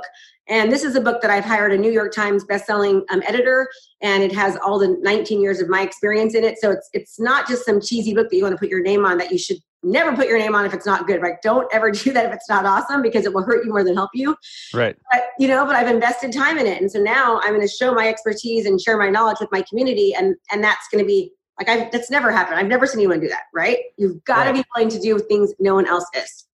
And 0.49 0.71
this 0.71 0.83
is 0.83 0.95
a 0.95 1.01
book 1.01 1.21
that 1.21 1.29
I've 1.29 1.45
hired 1.45 1.71
a 1.71 1.77
New 1.77 1.91
York 1.91 2.13
Times 2.13 2.43
bestselling 2.43 3.03
um, 3.11 3.21
editor, 3.25 3.69
and 4.01 4.23
it 4.23 4.33
has 4.33 4.57
all 4.57 4.79
the 4.79 4.97
19 5.01 5.39
years 5.39 5.61
of 5.61 5.69
my 5.69 5.81
experience 5.81 6.33
in 6.33 6.43
it. 6.43 6.57
So 6.59 6.71
it's 6.71 6.89
it's 6.93 7.19
not 7.19 7.47
just 7.47 7.65
some 7.65 7.79
cheesy 7.79 8.13
book 8.15 8.29
that 8.29 8.35
you 8.35 8.43
want 8.43 8.53
to 8.53 8.59
put 8.59 8.69
your 8.69 8.81
name 8.81 9.05
on 9.05 9.19
that 9.19 9.31
you 9.31 9.37
should 9.37 9.57
never 9.83 10.13
put 10.15 10.27
your 10.27 10.37
name 10.37 10.55
on 10.55 10.65
if 10.65 10.73
it's 10.73 10.87
not 10.87 11.05
good. 11.05 11.21
Right? 11.21 11.35
Don't 11.43 11.67
ever 11.71 11.91
do 11.91 12.11
that 12.13 12.25
if 12.25 12.33
it's 12.33 12.49
not 12.49 12.65
awesome 12.65 13.03
because 13.03 13.25
it 13.25 13.33
will 13.33 13.43
hurt 13.43 13.63
you 13.63 13.71
more 13.71 13.83
than 13.83 13.95
help 13.95 14.09
you. 14.13 14.35
Right. 14.73 14.97
But 15.11 15.29
you 15.37 15.47
know, 15.47 15.65
but 15.65 15.75
I've 15.75 15.87
invested 15.87 16.33
time 16.33 16.57
in 16.57 16.65
it, 16.65 16.81
and 16.81 16.91
so 16.91 16.99
now 16.99 17.39
I'm 17.43 17.53
going 17.53 17.61
to 17.61 17.67
show 17.67 17.93
my 17.93 18.07
expertise 18.07 18.65
and 18.65 18.81
share 18.81 18.97
my 18.97 19.09
knowledge 19.09 19.37
with 19.39 19.51
my 19.51 19.63
community, 19.69 20.15
and 20.15 20.35
and 20.51 20.63
that's 20.63 20.87
going 20.91 21.03
to 21.03 21.07
be 21.07 21.31
like 21.59 21.69
I've 21.69 21.91
that's 21.91 22.09
never 22.09 22.31
happened. 22.31 22.57
I've 22.57 22.67
never 22.67 22.87
seen 22.87 23.01
anyone 23.01 23.19
do 23.19 23.29
that. 23.29 23.43
Right? 23.53 23.77
You've 23.97 24.23
got 24.23 24.45
to 24.45 24.51
right. 24.51 24.55
be 24.55 24.63
willing 24.75 24.89
to 24.89 24.99
do 24.99 25.19
things 25.19 25.53
no 25.59 25.75
one 25.75 25.85
else 25.85 26.05
is. 26.15 26.47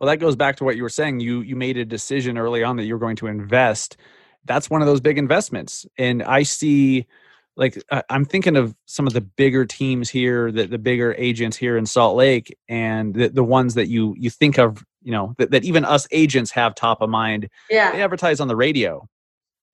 Well, 0.00 0.08
that 0.08 0.16
goes 0.16 0.36
back 0.36 0.56
to 0.56 0.64
what 0.64 0.76
you 0.76 0.82
were 0.82 0.88
saying. 0.88 1.20
You 1.20 1.42
you 1.42 1.56
made 1.56 1.76
a 1.76 1.84
decision 1.84 2.38
early 2.38 2.64
on 2.64 2.76
that 2.76 2.84
you're 2.84 2.98
going 2.98 3.16
to 3.16 3.26
invest. 3.26 3.96
That's 4.46 4.70
one 4.70 4.80
of 4.80 4.86
those 4.86 5.00
big 5.00 5.18
investments, 5.18 5.86
and 5.98 6.22
I 6.22 6.42
see 6.42 7.06
like 7.56 7.82
I'm 8.08 8.24
thinking 8.24 8.56
of 8.56 8.74
some 8.86 9.06
of 9.06 9.12
the 9.12 9.20
bigger 9.20 9.66
teams 9.66 10.08
here, 10.08 10.50
the, 10.50 10.66
the 10.66 10.78
bigger 10.78 11.14
agents 11.18 11.58
here 11.58 11.76
in 11.76 11.84
Salt 11.84 12.16
Lake, 12.16 12.56
and 12.68 13.14
the, 13.14 13.28
the 13.28 13.44
ones 13.44 13.74
that 13.74 13.88
you 13.88 14.14
you 14.18 14.30
think 14.30 14.58
of, 14.58 14.82
you 15.02 15.12
know, 15.12 15.34
that, 15.36 15.50
that 15.50 15.64
even 15.64 15.84
us 15.84 16.08
agents 16.10 16.50
have 16.52 16.74
top 16.74 17.02
of 17.02 17.10
mind. 17.10 17.50
Yeah, 17.68 17.92
they 17.92 18.02
advertise 18.02 18.40
on 18.40 18.48
the 18.48 18.56
radio, 18.56 19.06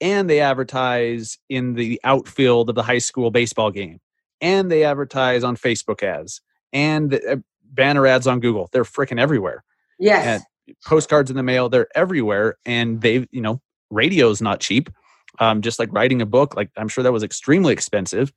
and 0.00 0.28
they 0.28 0.40
advertise 0.40 1.38
in 1.49 1.75
the 1.75 2.00
outfield 2.02 2.68
of 2.68 2.75
the 2.75 2.83
high 2.83 2.99
school 2.99 3.30
baseball 3.30 3.71
game, 3.71 4.00
and 4.40 4.68
they 4.68 4.83
advertise 4.83 5.45
on 5.45 5.56
Facebook 5.56 6.02
ads 6.02 6.40
and 6.73 7.14
uh, 7.14 7.37
banner 7.62 8.06
ads 8.06 8.26
on 8.26 8.40
Google. 8.40 8.68
They're 8.73 8.85
freaking 8.85 9.21
everywhere. 9.21 9.62
Yes. 9.99 10.43
And 10.67 10.76
postcards 10.85 11.31
in 11.31 11.37
the 11.37 11.43
mail, 11.43 11.69
they're 11.69 11.88
everywhere. 11.95 12.57
And 12.65 13.00
they, 13.00 13.26
you 13.31 13.41
know, 13.41 13.61
radio's 13.91 14.43
not 14.43 14.61
cheap. 14.61 14.91
Um, 15.38 15.61
just 15.61 15.79
like 15.79 15.93
writing 15.93 16.23
a 16.23 16.26
book, 16.26 16.57
like 16.57 16.71
I'm 16.76 16.88
sure 16.88 17.05
that 17.05 17.12
was 17.12 17.23
extremely 17.23 17.73
expensive. 17.73 18.33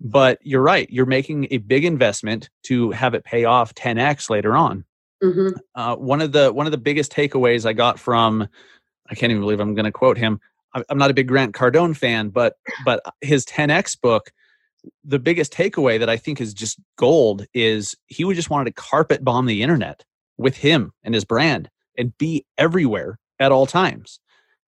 But 0.00 0.38
you're 0.42 0.62
right. 0.62 0.88
You're 0.90 1.06
making 1.06 1.48
a 1.50 1.58
big 1.58 1.84
investment 1.84 2.50
to 2.64 2.90
have 2.90 3.14
it 3.14 3.24
pay 3.24 3.44
off 3.44 3.74
10x 3.74 4.28
later 4.28 4.56
on. 4.56 4.84
Mm-hmm. 5.22 5.56
Uh, 5.74 5.96
one 5.96 6.20
of 6.20 6.32
the 6.32 6.52
one 6.52 6.66
of 6.66 6.72
the 6.72 6.78
biggest 6.78 7.12
takeaways 7.12 7.64
I 7.64 7.72
got 7.72 7.98
from 7.98 8.46
I 9.10 9.14
can't 9.14 9.30
even 9.30 9.42
believe 9.42 9.60
I'm 9.60 9.74
going 9.74 9.84
to 9.84 9.92
quote 9.92 10.18
him. 10.18 10.40
I'm 10.88 10.98
not 10.98 11.10
a 11.10 11.14
big 11.14 11.28
Grant 11.28 11.54
Cardone 11.54 11.96
fan, 11.96 12.30
but 12.30 12.56
but 12.84 13.00
his 13.20 13.46
10x 13.46 14.00
book, 14.00 14.32
the 15.04 15.20
biggest 15.20 15.52
takeaway 15.52 15.98
that 16.00 16.10
I 16.10 16.16
think 16.16 16.40
is 16.40 16.52
just 16.52 16.78
gold 16.96 17.46
is 17.54 17.94
he 18.08 18.24
would 18.24 18.36
just 18.36 18.50
wanted 18.50 18.74
to 18.74 18.82
carpet 18.82 19.24
bomb 19.24 19.46
the 19.46 19.62
internet 19.62 20.04
with 20.38 20.56
him 20.56 20.92
and 21.02 21.14
his 21.14 21.24
brand 21.24 21.70
and 21.96 22.16
be 22.18 22.44
everywhere 22.58 23.18
at 23.38 23.52
all 23.52 23.66
times. 23.66 24.20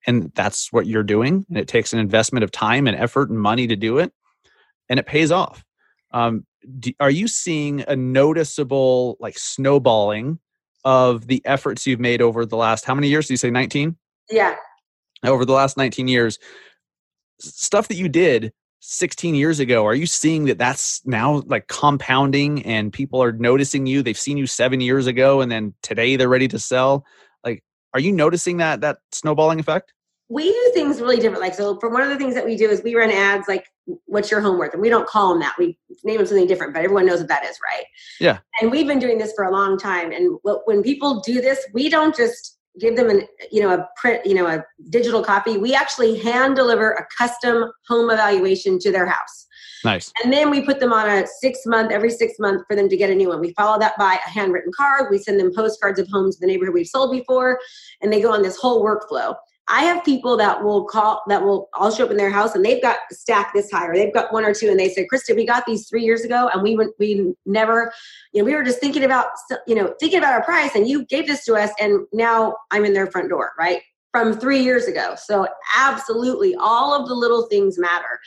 And 0.07 0.31
that's 0.35 0.71
what 0.71 0.85
you're 0.85 1.03
doing. 1.03 1.45
And 1.49 1.57
it 1.57 1.67
takes 1.67 1.93
an 1.93 1.99
investment 1.99 2.43
of 2.43 2.51
time 2.51 2.87
and 2.87 2.95
effort 2.95 3.29
and 3.29 3.39
money 3.39 3.67
to 3.67 3.75
do 3.75 3.97
it. 3.97 4.11
And 4.89 4.99
it 4.99 5.07
pays 5.07 5.31
off. 5.31 5.63
Um, 6.11 6.45
do, 6.79 6.91
are 6.99 7.09
you 7.09 7.27
seeing 7.27 7.83
a 7.87 7.95
noticeable 7.95 9.17
like 9.19 9.37
snowballing 9.37 10.39
of 10.83 11.27
the 11.27 11.41
efforts 11.45 11.87
you've 11.87 11.99
made 11.99 12.21
over 12.21 12.45
the 12.45 12.57
last, 12.57 12.85
how 12.85 12.93
many 12.93 13.07
years? 13.07 13.27
Do 13.27 13.33
you 13.33 13.37
say 13.37 13.49
19? 13.49 13.95
Yeah. 14.29 14.55
Over 15.23 15.45
the 15.45 15.53
last 15.53 15.77
19 15.77 16.07
years, 16.07 16.37
stuff 17.39 17.87
that 17.87 17.97
you 17.97 18.07
did 18.07 18.53
16 18.87 19.33
years 19.33 19.59
ago 19.59 19.85
are 19.85 19.95
you 19.95 20.05
seeing 20.05 20.45
that 20.45 20.59
that's 20.59 21.05
now 21.05 21.41
like 21.47 21.67
compounding 21.67 22.63
and 22.65 22.93
people 22.93 23.21
are 23.21 23.31
noticing 23.31 23.87
you? 23.87 24.03
They've 24.03 24.17
seen 24.17 24.37
you 24.37 24.45
seven 24.45 24.79
years 24.79 25.07
ago 25.07 25.41
and 25.41 25.51
then 25.51 25.73
today 25.81 26.15
they're 26.15 26.29
ready 26.29 26.47
to 26.49 26.59
sell. 26.59 27.03
Like 27.43 27.63
are 27.93 27.99
you 27.99 28.11
noticing 28.11 28.57
that 28.57 28.81
that 28.81 28.99
snowballing 29.11 29.59
effect? 29.59 29.91
We 30.29 30.51
do 30.51 30.71
things 30.73 31.01
really 31.01 31.17
different. 31.17 31.41
Like 31.41 31.55
so 31.55 31.79
for 31.79 31.89
one 31.89 32.03
of 32.03 32.09
the 32.09 32.17
things 32.17 32.35
that 32.35 32.45
we 32.45 32.55
do 32.55 32.69
is 32.69 32.83
we 32.83 32.95
run 32.95 33.09
ads 33.09 33.47
like 33.47 33.65
what's 34.05 34.29
your 34.29 34.41
homework 34.41 34.73
and 34.73 34.81
we 34.81 34.89
don't 34.89 35.07
call 35.07 35.29
them 35.29 35.39
that. 35.39 35.55
We 35.57 35.79
name 36.03 36.17
them 36.17 36.27
something 36.27 36.47
different 36.47 36.73
but 36.73 36.83
everyone 36.83 37.07
knows 37.07 37.19
what 37.19 37.27
that 37.29 37.43
is 37.43 37.57
right? 37.63 37.85
Yeah. 38.19 38.37
And 38.61 38.69
we've 38.69 38.87
been 38.87 38.99
doing 38.99 39.17
this 39.17 39.33
for 39.35 39.45
a 39.45 39.51
long 39.51 39.79
time 39.79 40.11
and 40.11 40.37
when 40.43 40.83
people 40.83 41.21
do 41.21 41.41
this 41.41 41.65
we 41.73 41.89
don't 41.89 42.15
just 42.15 42.54
give 42.79 42.95
them 42.95 43.09
an 43.09 43.21
you 43.51 43.61
know 43.61 43.73
a 43.73 43.87
print 43.95 44.25
you 44.25 44.33
know 44.33 44.47
a 44.47 44.63
digital 44.89 45.23
copy 45.23 45.57
we 45.57 45.73
actually 45.73 46.17
hand 46.19 46.55
deliver 46.55 46.91
a 46.91 47.05
custom 47.17 47.71
home 47.87 48.09
evaluation 48.09 48.79
to 48.79 48.91
their 48.91 49.05
house. 49.05 49.47
Nice. 49.83 50.11
And 50.23 50.33
then 50.33 50.49
we 50.49 50.61
put 50.61 50.79
them 50.79 50.91
on 50.91 51.07
a 51.07 51.27
six 51.27 51.59
month 51.67 51.91
every 51.91 52.09
six 52.09 52.39
month 52.39 52.63
for 52.67 52.75
them 52.75 52.89
to 52.89 52.97
get 52.97 53.11
a 53.11 53.15
new 53.15 53.29
one. 53.29 53.39
We 53.39 53.53
follow 53.53 53.77
that 53.77 53.95
by 53.97 54.17
a 54.25 54.29
handwritten 54.29 54.71
card. 54.75 55.11
We 55.11 55.19
send 55.19 55.39
them 55.39 55.51
postcards 55.55 55.99
of 55.99 56.07
homes 56.07 56.37
in 56.37 56.47
the 56.47 56.51
neighborhood 56.51 56.73
we've 56.73 56.87
sold 56.87 57.11
before 57.11 57.59
and 58.01 58.11
they 58.11 58.21
go 58.21 58.33
on 58.33 58.41
this 58.41 58.57
whole 58.57 58.83
workflow 58.83 59.35
I 59.67 59.81
have 59.81 60.05
people 60.05 60.37
that 60.37 60.63
will 60.63 60.85
call 60.85 61.23
that 61.27 61.41
will 61.41 61.69
I'll 61.73 61.91
show 61.91 62.05
up 62.05 62.11
in 62.11 62.17
their 62.17 62.29
house 62.29 62.53
and 62.53 62.63
they've 62.63 62.81
got 62.81 62.99
stack 63.11 63.51
this 63.53 63.71
high 63.71 63.87
or 63.87 63.95
they've 63.95 64.13
got 64.13 64.31
one 64.31 64.45
or 64.45 64.53
two 64.53 64.69
and 64.69 64.79
they 64.79 64.89
say, 64.89 65.07
Krista, 65.11 65.35
we 65.35 65.45
got 65.45 65.65
these 65.65 65.89
three 65.89 66.03
years 66.03 66.23
ago 66.23 66.49
and 66.53 66.61
we 66.61 66.77
we 66.99 67.33
never, 67.45 67.91
you 68.31 68.41
know, 68.41 68.45
we 68.45 68.53
were 68.53 68.63
just 68.63 68.79
thinking 68.79 69.03
about 69.03 69.27
you 69.67 69.73
know 69.73 69.95
thinking 69.99 70.19
about 70.19 70.33
our 70.33 70.43
price 70.43 70.75
and 70.75 70.87
you 70.87 71.05
gave 71.05 71.25
this 71.25 71.43
to 71.45 71.55
us 71.55 71.71
and 71.79 72.05
now 72.13 72.55
I'm 72.71 72.85
in 72.85 72.93
their 72.93 73.07
front 73.07 73.29
door, 73.29 73.53
right? 73.57 73.81
From 74.11 74.37
three 74.39 74.61
years 74.61 74.85
ago. 74.85 75.15
So 75.17 75.47
absolutely, 75.75 76.55
all 76.55 76.93
of 76.93 77.07
the 77.07 77.15
little 77.15 77.47
things 77.47 77.79
matter. 77.79 78.19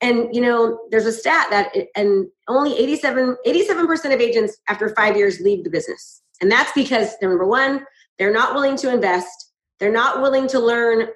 And 0.00 0.34
you 0.34 0.40
know, 0.40 0.80
there's 0.90 1.06
a 1.06 1.12
stat 1.12 1.46
that 1.50 1.74
it, 1.76 1.90
and 1.94 2.26
only 2.48 2.76
87 2.76 3.36
87% 3.46 4.14
of 4.14 4.20
agents 4.20 4.56
after 4.68 4.92
five 4.96 5.16
years 5.16 5.38
leave 5.38 5.62
the 5.62 5.70
business, 5.70 6.22
and 6.40 6.50
that's 6.50 6.72
because 6.72 7.14
number 7.22 7.46
one, 7.46 7.86
they're 8.18 8.32
not 8.32 8.52
willing 8.52 8.76
to 8.78 8.92
invest 8.92 9.41
they're 9.82 9.90
not 9.90 10.22
willing 10.22 10.46
to 10.46 10.60
learn 10.60 11.08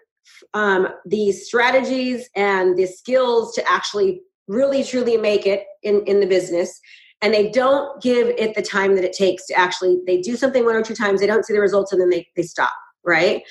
um, 0.53 0.89
the 1.05 1.31
strategies 1.31 2.29
and 2.35 2.77
the 2.77 2.87
skills 2.87 3.55
to 3.55 3.71
actually 3.71 4.23
really 4.49 4.83
truly 4.83 5.17
make 5.17 5.47
it 5.47 5.65
in, 5.85 6.03
in 6.07 6.19
the 6.19 6.27
business 6.27 6.81
and 7.23 7.33
they 7.33 7.49
don't 7.49 8.03
give 8.03 8.27
it 8.27 8.57
the 8.57 8.63
time 8.63 8.97
that 8.97 9.05
it 9.05 9.13
takes 9.13 9.47
to 9.47 9.55
actually 9.55 9.99
they 10.05 10.21
do 10.21 10.37
something 10.37 10.65
one 10.65 10.75
or 10.75 10.83
two 10.83 10.97
times 10.97 11.21
they 11.21 11.29
don't 11.29 11.47
see 11.47 11.53
the 11.55 11.61
results 11.61 11.93
and 11.93 12.01
then 12.01 12.11
they, 12.11 12.27
they 12.35 12.43
stop 12.43 12.73
right 13.05 13.43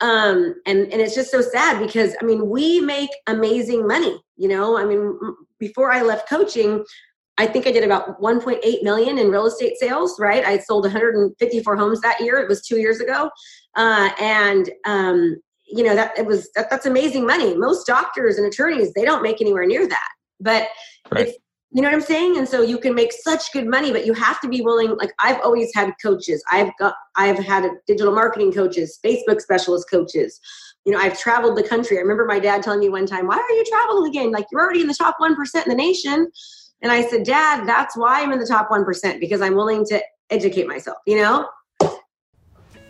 um, 0.00 0.54
and 0.64 0.92
and 0.92 1.00
it's 1.00 1.14
just 1.14 1.30
so 1.30 1.40
sad 1.40 1.84
because 1.84 2.14
i 2.20 2.24
mean 2.24 2.48
we 2.48 2.80
make 2.80 3.10
amazing 3.26 3.86
money 3.86 4.20
you 4.36 4.48
know 4.48 4.78
i 4.78 4.84
mean 4.84 5.18
before 5.58 5.92
i 5.92 6.02
left 6.02 6.28
coaching 6.28 6.84
I 7.38 7.46
think 7.46 7.66
I 7.66 7.72
did 7.72 7.82
about 7.82 8.20
1.8 8.20 8.82
million 8.82 9.18
in 9.18 9.30
real 9.30 9.46
estate 9.46 9.78
sales, 9.78 10.20
right? 10.20 10.44
I 10.44 10.58
sold 10.58 10.84
154 10.84 11.76
homes 11.76 12.00
that 12.02 12.20
year. 12.20 12.36
It 12.36 12.48
was 12.48 12.60
two 12.60 12.76
years 12.76 13.00
ago. 13.00 13.30
Uh, 13.76 14.10
and, 14.20 14.70
um, 14.84 15.36
you 15.66 15.82
know, 15.82 15.94
that 15.94 16.16
it 16.18 16.26
was, 16.26 16.50
that, 16.54 16.68
that's 16.68 16.86
amazing 16.86 17.26
money. 17.26 17.56
Most 17.56 17.86
doctors 17.86 18.36
and 18.36 18.46
attorneys, 18.46 18.92
they 18.92 19.04
don't 19.04 19.22
make 19.22 19.40
anywhere 19.40 19.66
near 19.66 19.88
that, 19.88 20.08
but 20.40 20.68
right. 21.10 21.28
it's, 21.28 21.38
you 21.70 21.80
know 21.80 21.88
what 21.88 21.94
I'm 21.94 22.02
saying? 22.02 22.36
And 22.36 22.46
so 22.46 22.60
you 22.60 22.78
can 22.78 22.94
make 22.94 23.12
such 23.12 23.50
good 23.52 23.66
money, 23.66 23.92
but 23.92 24.04
you 24.04 24.12
have 24.12 24.40
to 24.42 24.48
be 24.48 24.60
willing. 24.60 24.94
Like 24.96 25.14
I've 25.18 25.40
always 25.42 25.70
had 25.74 25.94
coaches. 26.02 26.44
I've 26.52 26.70
got, 26.78 26.94
I've 27.16 27.38
had 27.38 27.66
digital 27.86 28.14
marketing 28.14 28.52
coaches, 28.52 28.98
Facebook 29.02 29.40
specialist 29.40 29.88
coaches. 29.90 30.38
You 30.84 30.92
know, 30.92 30.98
I've 30.98 31.18
traveled 31.18 31.56
the 31.56 31.62
country. 31.62 31.96
I 31.96 32.00
remember 32.00 32.26
my 32.26 32.38
dad 32.38 32.62
telling 32.62 32.80
me 32.80 32.90
one 32.90 33.06
time, 33.06 33.26
why 33.26 33.36
are 33.36 33.54
you 33.54 33.64
traveling 33.64 34.06
again? 34.06 34.32
Like 34.32 34.44
you're 34.52 34.60
already 34.60 34.82
in 34.82 34.86
the 34.86 34.94
top 34.94 35.16
1% 35.18 35.30
in 35.54 35.62
the 35.66 35.74
nation. 35.74 36.30
And 36.82 36.90
I 36.90 37.06
said, 37.06 37.24
Dad, 37.24 37.66
that's 37.66 37.96
why 37.96 38.22
I'm 38.22 38.32
in 38.32 38.40
the 38.40 38.46
top 38.46 38.68
1% 38.68 39.20
because 39.20 39.40
I'm 39.40 39.54
willing 39.54 39.86
to 39.86 40.02
educate 40.30 40.66
myself, 40.66 40.98
you 41.06 41.16
know? 41.16 41.48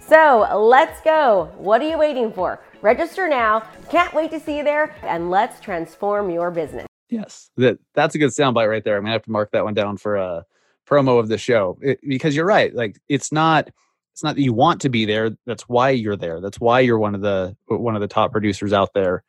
So 0.00 0.48
let's 0.58 1.00
go. 1.02 1.50
What 1.56 1.80
are 1.82 1.88
you 1.88 1.98
waiting 1.98 2.32
for? 2.32 2.60
Register 2.82 3.28
now. 3.28 3.60
Can't 3.90 4.12
wait 4.14 4.30
to 4.32 4.40
see 4.40 4.56
you 4.56 4.64
there, 4.64 4.94
and 5.02 5.30
let's 5.30 5.60
transform 5.60 6.30
your 6.30 6.50
business. 6.50 6.86
Yes, 7.08 7.50
that 7.56 7.78
that's 7.94 8.14
a 8.14 8.18
good 8.18 8.30
soundbite 8.30 8.68
right 8.68 8.84
there. 8.84 8.96
I'm 8.96 9.02
gonna 9.02 9.12
have 9.12 9.24
to 9.24 9.30
mark 9.30 9.50
that 9.52 9.64
one 9.64 9.74
down 9.74 9.96
for 9.96 10.16
a 10.16 10.44
promo 10.88 11.18
of 11.18 11.28
the 11.28 11.38
show 11.38 11.78
it, 11.80 12.00
because 12.06 12.34
you're 12.34 12.46
right. 12.46 12.74
Like 12.74 12.98
it's 13.08 13.30
not 13.32 13.68
it's 14.12 14.24
not 14.24 14.36
that 14.36 14.42
you 14.42 14.52
want 14.52 14.80
to 14.82 14.88
be 14.88 15.04
there. 15.04 15.30
That's 15.46 15.62
why 15.68 15.90
you're 15.90 16.16
there. 16.16 16.40
That's 16.40 16.60
why 16.60 16.80
you're 16.80 16.98
one 16.98 17.14
of 17.14 17.20
the 17.20 17.56
one 17.66 17.94
of 17.94 18.00
the 18.00 18.08
top 18.08 18.32
producers 18.32 18.72
out 18.72 18.92
there. 18.94 19.22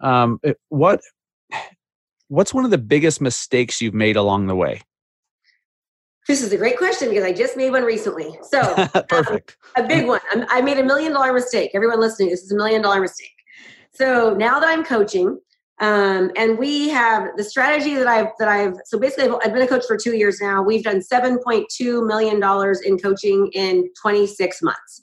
Um, 0.00 0.40
it, 0.42 0.58
what 0.68 1.00
what's 2.28 2.54
one 2.54 2.64
of 2.64 2.70
the 2.70 2.78
biggest 2.78 3.20
mistakes 3.20 3.80
you've 3.80 3.94
made 3.94 4.16
along 4.16 4.46
the 4.46 4.56
way? 4.56 4.82
This 6.28 6.42
is 6.42 6.52
a 6.52 6.56
great 6.56 6.76
question 6.76 7.08
because 7.08 7.24
I 7.24 7.32
just 7.32 7.56
made 7.56 7.70
one 7.70 7.84
recently. 7.84 8.36
So, 8.42 8.74
perfect. 9.08 9.56
Um, 9.76 9.84
a 9.84 9.88
big 9.88 10.06
one. 10.06 10.20
I 10.48 10.60
made 10.60 10.78
a 10.78 10.84
million 10.84 11.12
dollar 11.12 11.32
mistake. 11.32 11.70
Everyone 11.74 12.00
listening, 12.00 12.30
this 12.30 12.42
is 12.42 12.50
a 12.50 12.56
million 12.56 12.82
dollar 12.82 13.00
mistake. 13.00 13.30
So 13.92 14.34
now 14.34 14.58
that 14.58 14.68
I'm 14.68 14.84
coaching, 14.84 15.38
um, 15.80 16.30
and 16.36 16.58
we 16.58 16.88
have 16.88 17.36
the 17.36 17.44
strategy 17.44 17.94
that 17.96 18.06
I've 18.06 18.28
that 18.38 18.48
I've 18.48 18.74
so 18.86 18.98
basically 18.98 19.24
I've, 19.24 19.34
I've 19.44 19.52
been 19.52 19.62
a 19.62 19.68
coach 19.68 19.84
for 19.86 19.96
two 19.96 20.16
years 20.16 20.40
now. 20.40 20.62
We've 20.62 20.82
done 20.82 21.00
7.2 21.00 22.06
million 22.06 22.40
dollars 22.40 22.80
in 22.80 22.98
coaching 22.98 23.50
in 23.52 23.88
26 24.00 24.62
months. 24.62 25.02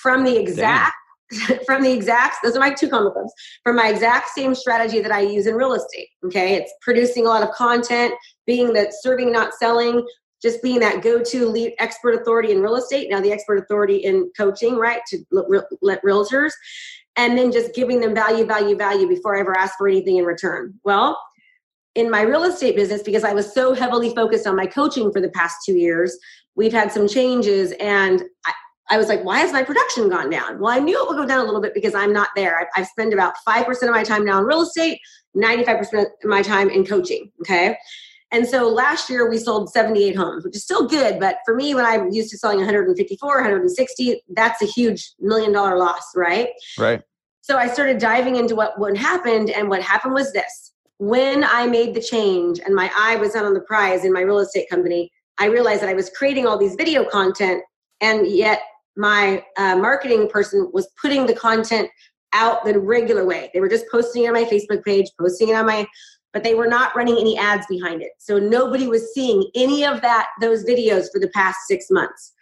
From 0.00 0.24
the 0.24 0.38
exact 0.40 0.94
from 1.66 1.82
the 1.82 1.90
exact 1.90 2.36
those 2.44 2.54
are 2.56 2.60
my 2.60 2.70
two 2.70 2.88
comma 2.88 3.10
clubs 3.10 3.32
from 3.62 3.76
my 3.76 3.88
exact 3.88 4.28
same 4.28 4.54
strategy 4.54 5.00
that 5.00 5.10
i 5.10 5.20
use 5.20 5.46
in 5.46 5.54
real 5.54 5.72
estate 5.72 6.08
okay 6.24 6.54
it's 6.54 6.70
producing 6.82 7.24
a 7.24 7.28
lot 7.28 7.42
of 7.42 7.50
content 7.52 8.12
being 8.46 8.74
that 8.74 8.92
serving 9.00 9.32
not 9.32 9.54
selling 9.54 10.04
just 10.42 10.62
being 10.62 10.80
that 10.80 11.02
go-to 11.02 11.48
lead 11.48 11.74
expert 11.78 12.14
authority 12.14 12.52
in 12.52 12.60
real 12.60 12.76
estate 12.76 13.08
now 13.10 13.20
the 13.20 13.32
expert 13.32 13.58
authority 13.58 13.96
in 13.96 14.30
coaching 14.36 14.76
right 14.76 15.00
to 15.06 15.18
let 15.82 16.02
realtors 16.02 16.52
and 17.16 17.38
then 17.38 17.52
just 17.52 17.74
giving 17.74 18.00
them 18.00 18.14
value 18.14 18.44
value 18.44 18.76
value 18.76 19.08
before 19.08 19.36
i 19.36 19.40
ever 19.40 19.56
ask 19.56 19.76
for 19.76 19.88
anything 19.88 20.16
in 20.16 20.24
return 20.24 20.74
well 20.84 21.18
in 21.94 22.10
my 22.10 22.22
real 22.22 22.44
estate 22.44 22.76
business 22.76 23.02
because 23.02 23.24
i 23.24 23.32
was 23.32 23.52
so 23.52 23.74
heavily 23.74 24.14
focused 24.14 24.46
on 24.46 24.56
my 24.56 24.66
coaching 24.66 25.12
for 25.12 25.20
the 25.20 25.30
past 25.30 25.56
two 25.64 25.74
years 25.74 26.18
we've 26.56 26.72
had 26.72 26.92
some 26.92 27.08
changes 27.08 27.72
and 27.80 28.22
I, 28.46 28.52
I 28.90 28.98
was 28.98 29.08
like, 29.08 29.24
why 29.24 29.38
has 29.38 29.52
my 29.52 29.62
production 29.62 30.08
gone 30.10 30.28
down? 30.28 30.60
Well, 30.60 30.72
I 30.72 30.78
knew 30.78 31.00
it 31.00 31.08
would 31.08 31.16
go 31.16 31.26
down 31.26 31.40
a 31.40 31.44
little 31.44 31.60
bit 31.60 31.74
because 31.74 31.94
I'm 31.94 32.12
not 32.12 32.28
there. 32.36 32.68
I, 32.76 32.80
I 32.80 32.84
spend 32.84 33.12
about 33.12 33.34
5% 33.48 33.82
of 33.82 33.90
my 33.90 34.04
time 34.04 34.24
now 34.24 34.38
in 34.38 34.44
real 34.44 34.60
estate, 34.60 34.98
95% 35.36 36.02
of 36.02 36.06
my 36.24 36.42
time 36.42 36.68
in 36.68 36.84
coaching. 36.84 37.30
Okay. 37.40 37.76
And 38.34 38.48
so 38.48 38.68
last 38.68 39.08
year 39.08 39.30
we 39.30 39.38
sold 39.38 39.70
78 39.70 40.16
homes, 40.16 40.44
which 40.44 40.56
is 40.56 40.64
still 40.64 40.88
good. 40.88 41.20
But 41.20 41.36
for 41.44 41.54
me, 41.54 41.72
when 41.72 41.86
I'm 41.86 42.10
used 42.10 42.30
to 42.30 42.36
selling 42.36 42.58
154, 42.58 43.28
160, 43.32 44.22
that's 44.30 44.60
a 44.60 44.66
huge 44.66 45.12
million 45.20 45.52
dollar 45.52 45.78
loss, 45.78 46.02
right? 46.16 46.48
Right. 46.76 47.00
So 47.42 47.56
I 47.56 47.68
started 47.68 47.98
diving 47.98 48.34
into 48.34 48.56
what, 48.56 48.76
what 48.76 48.96
happened. 48.96 49.50
And 49.50 49.68
what 49.68 49.82
happened 49.82 50.14
was 50.14 50.32
this 50.32 50.72
when 50.98 51.44
I 51.44 51.68
made 51.68 51.94
the 51.94 52.00
change 52.00 52.58
and 52.58 52.74
my 52.74 52.90
eye 52.98 53.14
was 53.14 53.36
not 53.36 53.44
on 53.44 53.54
the 53.54 53.60
prize 53.60 54.04
in 54.04 54.12
my 54.12 54.22
real 54.22 54.40
estate 54.40 54.68
company, 54.68 55.12
I 55.38 55.46
realized 55.46 55.82
that 55.82 55.88
I 55.88 55.94
was 55.94 56.10
creating 56.10 56.44
all 56.44 56.58
these 56.58 56.74
video 56.74 57.04
content 57.04 57.62
and 58.00 58.26
yet 58.26 58.62
my 58.96 59.44
uh, 59.56 59.76
marketing 59.76 60.28
person 60.28 60.70
was 60.72 60.88
putting 61.00 61.26
the 61.26 61.34
content 61.34 61.88
out 62.32 62.64
the 62.64 62.80
regular 62.80 63.24
way. 63.24 63.50
They 63.54 63.60
were 63.60 63.68
just 63.68 63.84
posting 63.92 64.24
it 64.24 64.26
on 64.26 64.32
my 64.32 64.44
Facebook 64.44 64.82
page, 64.82 65.06
posting 65.20 65.50
it 65.50 65.54
on 65.54 65.66
my 65.66 65.86
but 66.34 66.44
they 66.44 66.54
were 66.54 66.66
not 66.66 66.94
running 66.94 67.16
any 67.18 67.38
ads 67.38 67.66
behind 67.68 68.02
it. 68.02 68.12
So 68.18 68.38
nobody 68.38 68.86
was 68.86 69.14
seeing 69.14 69.48
any 69.54 69.84
of 69.84 70.02
that 70.02 70.28
those 70.42 70.64
videos 70.64 71.06
for 71.10 71.20
the 71.20 71.30
past 71.32 71.60
6 71.68 71.86
months. 71.90 72.32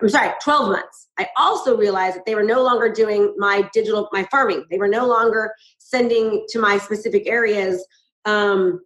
I'm 0.00 0.08
sorry, 0.08 0.32
12 0.42 0.70
months. 0.70 1.06
I 1.18 1.28
also 1.36 1.76
realized 1.76 2.16
that 2.16 2.26
they 2.26 2.34
were 2.34 2.42
no 2.42 2.64
longer 2.64 2.92
doing 2.92 3.32
my 3.38 3.68
digital 3.72 4.08
my 4.12 4.26
farming. 4.32 4.64
They 4.70 4.78
were 4.78 4.88
no 4.88 5.06
longer 5.06 5.52
sending 5.78 6.44
to 6.48 6.58
my 6.58 6.78
specific 6.78 7.28
areas 7.28 7.86
um, 8.24 8.80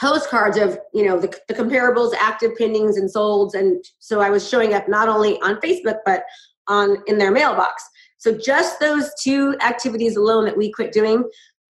postcards 0.00 0.56
of 0.56 0.78
you 0.94 1.04
know 1.04 1.18
the, 1.18 1.36
the 1.48 1.54
comparables 1.54 2.14
active 2.18 2.52
pendings 2.58 2.96
and 2.96 3.12
solds 3.12 3.54
and 3.54 3.84
so 3.98 4.20
i 4.20 4.30
was 4.30 4.48
showing 4.48 4.72
up 4.72 4.88
not 4.88 5.08
only 5.08 5.40
on 5.40 5.56
facebook 5.56 5.96
but 6.06 6.22
on 6.68 7.02
in 7.06 7.18
their 7.18 7.32
mailbox 7.32 7.82
so 8.18 8.36
just 8.36 8.80
those 8.80 9.10
two 9.20 9.56
activities 9.60 10.16
alone 10.16 10.44
that 10.44 10.56
we 10.56 10.70
quit 10.70 10.92
doing 10.92 11.28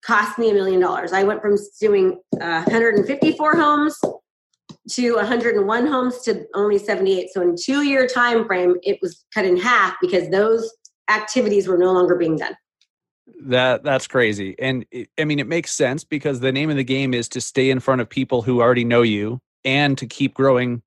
cost 0.05 0.39
me 0.39 0.51
a 0.51 0.55
million 0.55 0.81
dollars. 0.81 1.13
I 1.13 1.23
went 1.23 1.41
from 1.41 1.57
doing 1.81 2.21
uh, 2.41 2.63
154 2.65 3.57
homes 3.57 3.99
to 4.91 5.15
101 5.15 5.87
homes 5.87 6.21
to 6.23 6.45
only 6.55 6.79
78. 6.79 7.31
So 7.33 7.41
in 7.41 7.57
two 7.61 7.83
year 7.83 8.07
time 8.07 8.47
frame, 8.47 8.77
it 8.83 8.99
was 9.01 9.25
cut 9.33 9.45
in 9.45 9.57
half 9.57 9.97
because 10.01 10.29
those 10.31 10.71
activities 11.11 11.67
were 11.67 11.79
no 11.79 11.93
longer 11.93 12.17
being 12.17 12.37
done. 12.37 12.55
That 13.47 13.83
that's 13.83 14.07
crazy, 14.07 14.55
and 14.59 14.85
it, 14.91 15.09
I 15.19 15.25
mean 15.25 15.39
it 15.39 15.47
makes 15.47 15.73
sense 15.73 16.05
because 16.05 16.41
the 16.41 16.53
name 16.53 16.71
of 16.71 16.77
the 16.77 16.85
game 16.85 17.15
is 17.15 17.29
to 17.31 17.41
stay 17.41 17.71
in 17.71 17.81
front 17.81 18.01
of 18.01 18.09
people 18.09 18.43
who 18.43 18.61
already 18.61 18.85
know 18.85 19.03
you 19.03 19.41
and 19.65 19.97
to 19.99 20.07
keep 20.07 20.35
growing. 20.35 20.83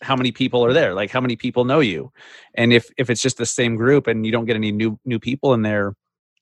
How 0.00 0.16
many 0.16 0.32
people 0.32 0.64
are 0.64 0.72
there? 0.72 0.94
Like 0.94 1.10
how 1.10 1.20
many 1.20 1.36
people 1.36 1.64
know 1.64 1.80
you? 1.80 2.10
And 2.54 2.72
if 2.72 2.90
if 2.96 3.10
it's 3.10 3.20
just 3.20 3.36
the 3.36 3.46
same 3.46 3.76
group 3.76 4.06
and 4.06 4.24
you 4.24 4.32
don't 4.32 4.46
get 4.46 4.56
any 4.56 4.72
new 4.72 4.98
new 5.04 5.18
people 5.18 5.52
in 5.52 5.62
there, 5.62 5.94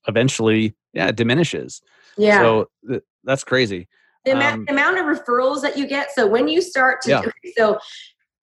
eventually, 0.07 0.75
yeah, 0.93 1.09
it 1.09 1.17
diminishes. 1.17 1.83
Yeah. 2.17 2.39
So 2.41 2.71
th- 2.89 3.03
that's 3.25 3.45
crazy. 3.45 3.89
The, 4.25 4.33
um, 4.33 4.65
the, 4.65 4.73
amount 4.73 4.99
of 4.99 5.05
referrals 5.07 5.63
that 5.63 5.77
you 5.77 5.87
get. 5.87 6.11
So 6.15 6.27
when 6.27 6.49
you 6.49 6.61
start 6.61 7.01
to, 7.03 7.11
yeah. 7.11 7.23
do, 7.23 7.31
so 7.57 7.79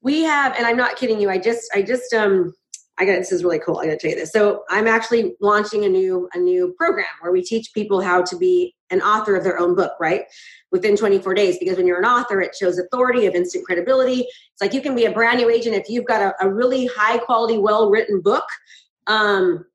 we 0.01 0.23
have, 0.23 0.55
and 0.55 0.65
I'm 0.65 0.77
not 0.77 0.95
kidding 0.95 1.19
you. 1.19 1.29
I 1.29 1.37
just, 1.37 1.69
I 1.73 1.81
just, 1.81 2.13
um, 2.13 2.53
I 2.97 3.05
got 3.05 3.13
this 3.13 3.31
is 3.31 3.43
really 3.43 3.59
cool. 3.59 3.79
I 3.79 3.85
got 3.85 3.91
to 3.91 3.97
tell 3.97 4.11
you 4.11 4.15
this. 4.15 4.31
So 4.31 4.63
I'm 4.69 4.87
actually 4.87 5.35
launching 5.41 5.83
a 5.83 5.89
new 5.89 6.29
a 6.33 6.37
new 6.37 6.75
program 6.77 7.07
where 7.21 7.31
we 7.31 7.41
teach 7.41 7.73
people 7.73 8.01
how 8.01 8.21
to 8.21 8.37
be 8.37 8.75
an 8.91 9.01
author 9.01 9.35
of 9.35 9.43
their 9.43 9.57
own 9.57 9.75
book, 9.75 9.93
right? 9.99 10.25
Within 10.71 10.95
24 10.95 11.33
days. 11.33 11.57
Because 11.57 11.77
when 11.77 11.87
you're 11.87 11.99
an 11.99 12.05
author, 12.05 12.39
it 12.39 12.55
shows 12.55 12.77
authority 12.77 13.25
of 13.25 13.33
instant 13.33 13.65
credibility. 13.65 14.19
It's 14.21 14.61
like 14.61 14.73
you 14.73 14.81
can 14.81 14.95
be 14.95 15.05
a 15.05 15.11
brand 15.11 15.39
new 15.39 15.49
agent 15.49 15.75
if 15.75 15.89
you've 15.89 16.05
got 16.05 16.21
a, 16.21 16.45
a 16.45 16.53
really 16.53 16.85
high 16.95 17.17
quality, 17.17 17.57
well 17.57 17.89
written 17.89 18.21
book. 18.21 18.45
Um, 19.07 19.65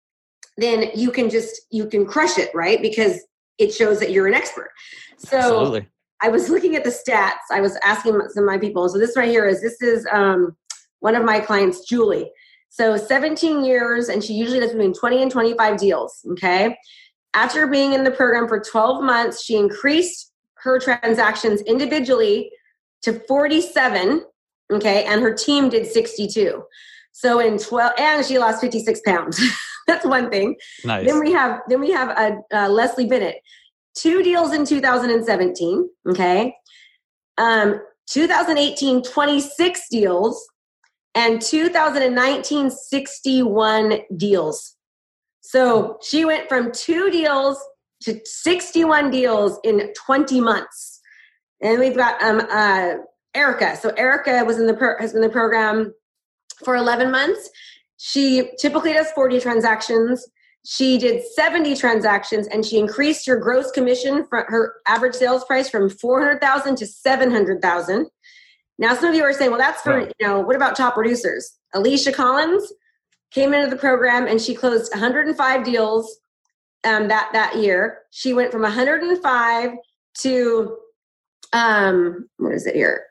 then 0.56 0.90
you 0.94 1.10
can 1.10 1.28
just 1.28 1.62
you 1.70 1.86
can 1.86 2.06
crush 2.06 2.38
it, 2.38 2.50
right? 2.54 2.80
Because 2.80 3.20
it 3.58 3.72
shows 3.72 4.00
that 4.00 4.10
you're 4.10 4.26
an 4.26 4.34
expert. 4.34 4.70
So 5.18 5.36
Absolutely. 5.36 5.88
I 6.22 6.28
was 6.28 6.48
looking 6.48 6.76
at 6.76 6.84
the 6.84 6.90
stats. 6.90 7.50
I 7.50 7.60
was 7.60 7.76
asking 7.82 8.12
some 8.30 8.44
of 8.44 8.46
my 8.46 8.58
people. 8.58 8.88
So 8.88 8.98
this 8.98 9.16
right 9.16 9.28
here 9.28 9.46
is 9.46 9.60
this 9.60 9.80
is 9.82 10.06
um, 10.12 10.56
one 11.00 11.14
of 11.14 11.24
my 11.24 11.40
clients, 11.40 11.86
Julie. 11.86 12.30
So 12.70 12.96
17 12.96 13.64
years, 13.64 14.08
and 14.08 14.22
she 14.22 14.34
usually 14.34 14.60
does 14.60 14.72
between 14.72 14.92
20 14.92 15.22
and 15.22 15.30
25 15.30 15.78
deals. 15.78 16.20
Okay. 16.32 16.76
After 17.34 17.66
being 17.66 17.92
in 17.92 18.04
the 18.04 18.10
program 18.10 18.48
for 18.48 18.60
12 18.60 19.02
months, 19.02 19.42
she 19.42 19.56
increased 19.56 20.32
her 20.58 20.78
transactions 20.78 21.60
individually 21.62 22.50
to 23.02 23.20
47. 23.20 24.24
Okay. 24.72 25.04
And 25.04 25.22
her 25.22 25.32
team 25.32 25.68
did 25.68 25.86
62. 25.86 26.62
So 27.18 27.40
in 27.40 27.58
12, 27.58 27.92
and 27.98 28.24
she 28.24 28.38
lost 28.38 28.60
56 28.60 29.00
pounds. 29.04 29.40
That's 29.88 30.06
one 30.06 30.30
thing. 30.30 30.54
Nice. 30.84 31.04
Then 31.04 31.18
we 31.18 31.32
have 31.32 31.60
then 31.68 31.80
we 31.80 31.90
have 31.90 32.10
a 32.10 32.38
uh, 32.54 32.66
uh, 32.66 32.68
Leslie 32.68 33.06
Bennett, 33.06 33.38
two 33.96 34.22
deals 34.22 34.52
in 34.52 34.64
2017. 34.64 35.90
Okay, 36.10 36.54
um, 37.36 37.80
2018 38.08 39.02
26 39.02 39.88
deals, 39.90 40.48
and 41.16 41.42
2019 41.42 42.70
61 42.70 44.00
deals. 44.16 44.76
So 45.40 45.98
she 46.00 46.24
went 46.24 46.48
from 46.48 46.70
two 46.70 47.10
deals 47.10 47.58
to 48.02 48.20
61 48.22 49.10
deals 49.10 49.58
in 49.64 49.92
20 50.06 50.40
months. 50.40 51.00
And 51.60 51.80
we've 51.80 51.96
got 51.96 52.22
um, 52.22 52.46
uh, 52.48 52.94
Erica. 53.34 53.76
So 53.76 53.88
Erica 53.96 54.44
was 54.44 54.60
in 54.60 54.68
the 54.68 54.74
pro- 54.74 54.98
has 55.00 55.14
been 55.14 55.24
in 55.24 55.28
the 55.28 55.32
program 55.32 55.92
for 56.64 56.76
11 56.76 57.10
months. 57.10 57.50
She 57.98 58.50
typically 58.58 58.92
does 58.92 59.10
40 59.12 59.40
transactions. 59.40 60.26
She 60.64 60.98
did 60.98 61.24
70 61.24 61.76
transactions 61.76 62.46
and 62.48 62.64
she 62.64 62.78
increased 62.78 63.26
her 63.26 63.36
gross 63.36 63.70
commission 63.70 64.26
from 64.28 64.44
her 64.48 64.74
average 64.86 65.14
sales 65.14 65.44
price 65.44 65.68
from 65.68 65.88
400,000 65.88 66.76
to 66.76 66.86
700,000. 66.86 68.06
Now 68.78 68.94
some 68.94 69.10
of 69.10 69.14
you 69.14 69.24
are 69.24 69.32
saying, 69.32 69.50
well 69.50 69.58
that's 69.58 69.82
for, 69.82 70.00
you 70.00 70.26
know, 70.26 70.40
what 70.40 70.56
about 70.56 70.76
top 70.76 70.94
producers? 70.94 71.58
Alicia 71.74 72.12
Collins 72.12 72.72
came 73.30 73.52
into 73.52 73.70
the 73.70 73.76
program 73.76 74.26
and 74.26 74.40
she 74.40 74.54
closed 74.54 74.92
105 74.92 75.64
deals 75.64 76.18
um, 76.84 77.08
that 77.08 77.30
that 77.32 77.56
year. 77.56 78.00
She 78.10 78.32
went 78.32 78.52
from 78.52 78.62
105 78.62 79.70
to 80.20 80.78
um, 81.52 82.28
what 82.36 82.52
is 82.52 82.66
it 82.66 82.74
here? 82.74 83.04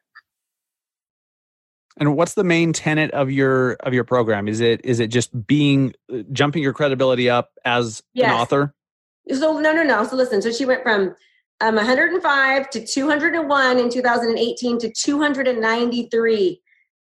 And 1.99 2.15
what's 2.15 2.35
the 2.35 2.43
main 2.43 2.73
tenet 2.73 3.11
of 3.11 3.31
your 3.31 3.73
of 3.81 3.93
your 3.93 4.03
program? 4.03 4.47
Is 4.47 4.59
it 4.59 4.81
is 4.83 4.99
it 4.99 5.07
just 5.07 5.47
being 5.47 5.93
jumping 6.31 6.63
your 6.63 6.73
credibility 6.73 7.29
up 7.29 7.51
as 7.65 8.03
yes. 8.13 8.29
an 8.29 8.35
author? 8.35 8.73
So 9.31 9.59
no, 9.59 9.73
no, 9.73 9.83
no. 9.83 10.03
So 10.05 10.15
listen. 10.15 10.41
So 10.41 10.51
she 10.51 10.65
went 10.65 10.83
from 10.83 11.15
um, 11.61 11.75
105 11.75 12.69
to 12.69 12.85
201 12.85 13.79
in 13.79 13.89
2018 13.89 14.79
to 14.79 14.91
293 14.91 16.61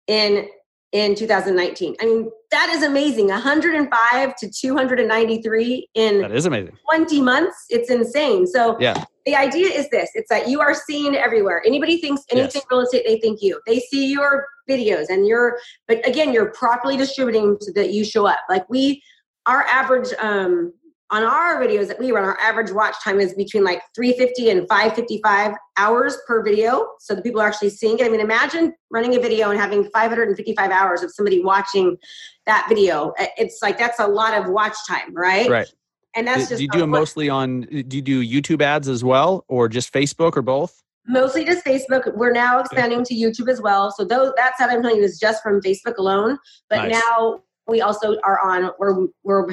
in 0.08 0.47
in 0.91 1.15
2019. 1.15 1.95
I 1.99 2.06
mean, 2.06 2.29
that 2.51 2.69
is 2.69 2.84
amazing. 2.84 3.27
105 3.27 4.36
to 4.36 4.49
293 4.49 5.89
in 5.95 6.21
that 6.21 6.32
is 6.32 6.45
amazing. 6.45 6.77
20 6.86 7.21
months. 7.21 7.65
It's 7.69 7.89
insane. 7.89 8.45
So 8.45 8.77
yeah. 8.79 9.03
the 9.25 9.36
idea 9.36 9.67
is 9.67 9.89
this: 9.89 10.12
it's 10.13 10.29
that 10.29 10.47
you 10.47 10.62
are 10.62 10.75
seen 10.75 11.15
everywhere. 11.15 11.63
Anybody 11.65 11.99
thinks 11.99 12.21
anything 12.29 12.62
yes. 12.62 12.65
real 12.69 12.82
estate, 12.82 13.06
they 13.08 13.19
think 13.19 13.41
you. 13.41 13.60
They 13.65 13.79
see 13.79 14.12
your 14.12 14.45
videos, 14.69 15.10
and 15.10 15.28
you're. 15.28 15.60
But 15.88 16.08
again, 16.08 16.34
you're 16.34 16.52
properly 16.52 16.97
distributing 16.97 17.58
so 17.62 17.71
that 17.76 17.91
you 17.91 18.04
show 18.04 18.26
up. 18.26 18.39
Like 18.49 18.67
we, 18.69 19.02
our 19.45 19.63
average 19.63 20.13
um, 20.19 20.73
on 21.13 21.23
our 21.23 21.62
videos 21.62 21.88
that 21.88 21.99
we 21.99 22.12
run, 22.12 22.23
our 22.23 22.39
average 22.39 22.71
watch 22.71 22.95
time 23.04 23.19
is 23.19 23.36
between 23.36 23.63
like 23.63 23.82
350 23.95 24.49
and 24.49 24.67
555 24.67 25.56
hours 25.78 26.17
per 26.28 26.43
video. 26.43 26.88
So 26.99 27.13
the 27.13 27.21
people 27.21 27.39
are 27.39 27.47
actually 27.47 27.69
seeing 27.69 27.99
it. 27.99 28.06
I 28.06 28.10
mean, 28.10 28.19
imagine 28.19 28.73
running 28.89 29.15
a 29.15 29.19
video 29.19 29.52
and 29.52 29.60
having 29.60 29.88
555 29.91 30.71
hours 30.71 31.04
of 31.04 31.12
somebody 31.13 31.43
watching 31.43 31.97
that 32.47 32.65
video. 32.67 33.13
It's 33.38 33.60
like 33.62 33.78
that's 33.78 33.99
a 33.99 34.08
lot 34.08 34.34
of 34.34 34.49
watch 34.49 34.76
time, 34.88 35.13
right? 35.13 35.49
Right. 35.49 35.73
And 36.15 36.28
that's 36.28 36.43
do, 36.43 36.49
just 36.49 36.58
do 36.58 36.63
you 36.63 36.69
do 36.69 36.84
it 36.84 36.88
mostly 36.88 37.30
on 37.30 37.62
do 37.62 37.95
you 37.95 38.02
do 38.02 38.23
YouTube 38.23 38.62
ads 38.62 38.88
as 38.88 39.04
well 39.04 39.45
or 39.47 39.69
just 39.69 39.93
Facebook 39.93 40.36
or 40.36 40.41
both? 40.41 40.82
Mostly 41.07 41.43
just 41.43 41.65
Facebook. 41.65 42.15
We're 42.15 42.31
now 42.31 42.59
expanding 42.59 43.03
to 43.05 43.13
YouTube 43.13 43.49
as 43.49 43.61
well. 43.61 43.91
So 43.91 44.05
those 44.05 44.31
that 44.37 44.57
set 44.57 44.69
I'm 44.69 44.81
telling 44.81 44.97
you 44.97 45.03
is 45.03 45.19
just 45.19 45.43
from 45.43 45.61
Facebook 45.61 45.97
alone. 45.97 46.37
But 46.69 46.89
nice. 46.89 46.91
now 46.91 47.41
we 47.67 47.81
also 47.81 48.17
are 48.23 48.39
on 48.39 48.71
we're 48.79 49.07
we're 49.23 49.47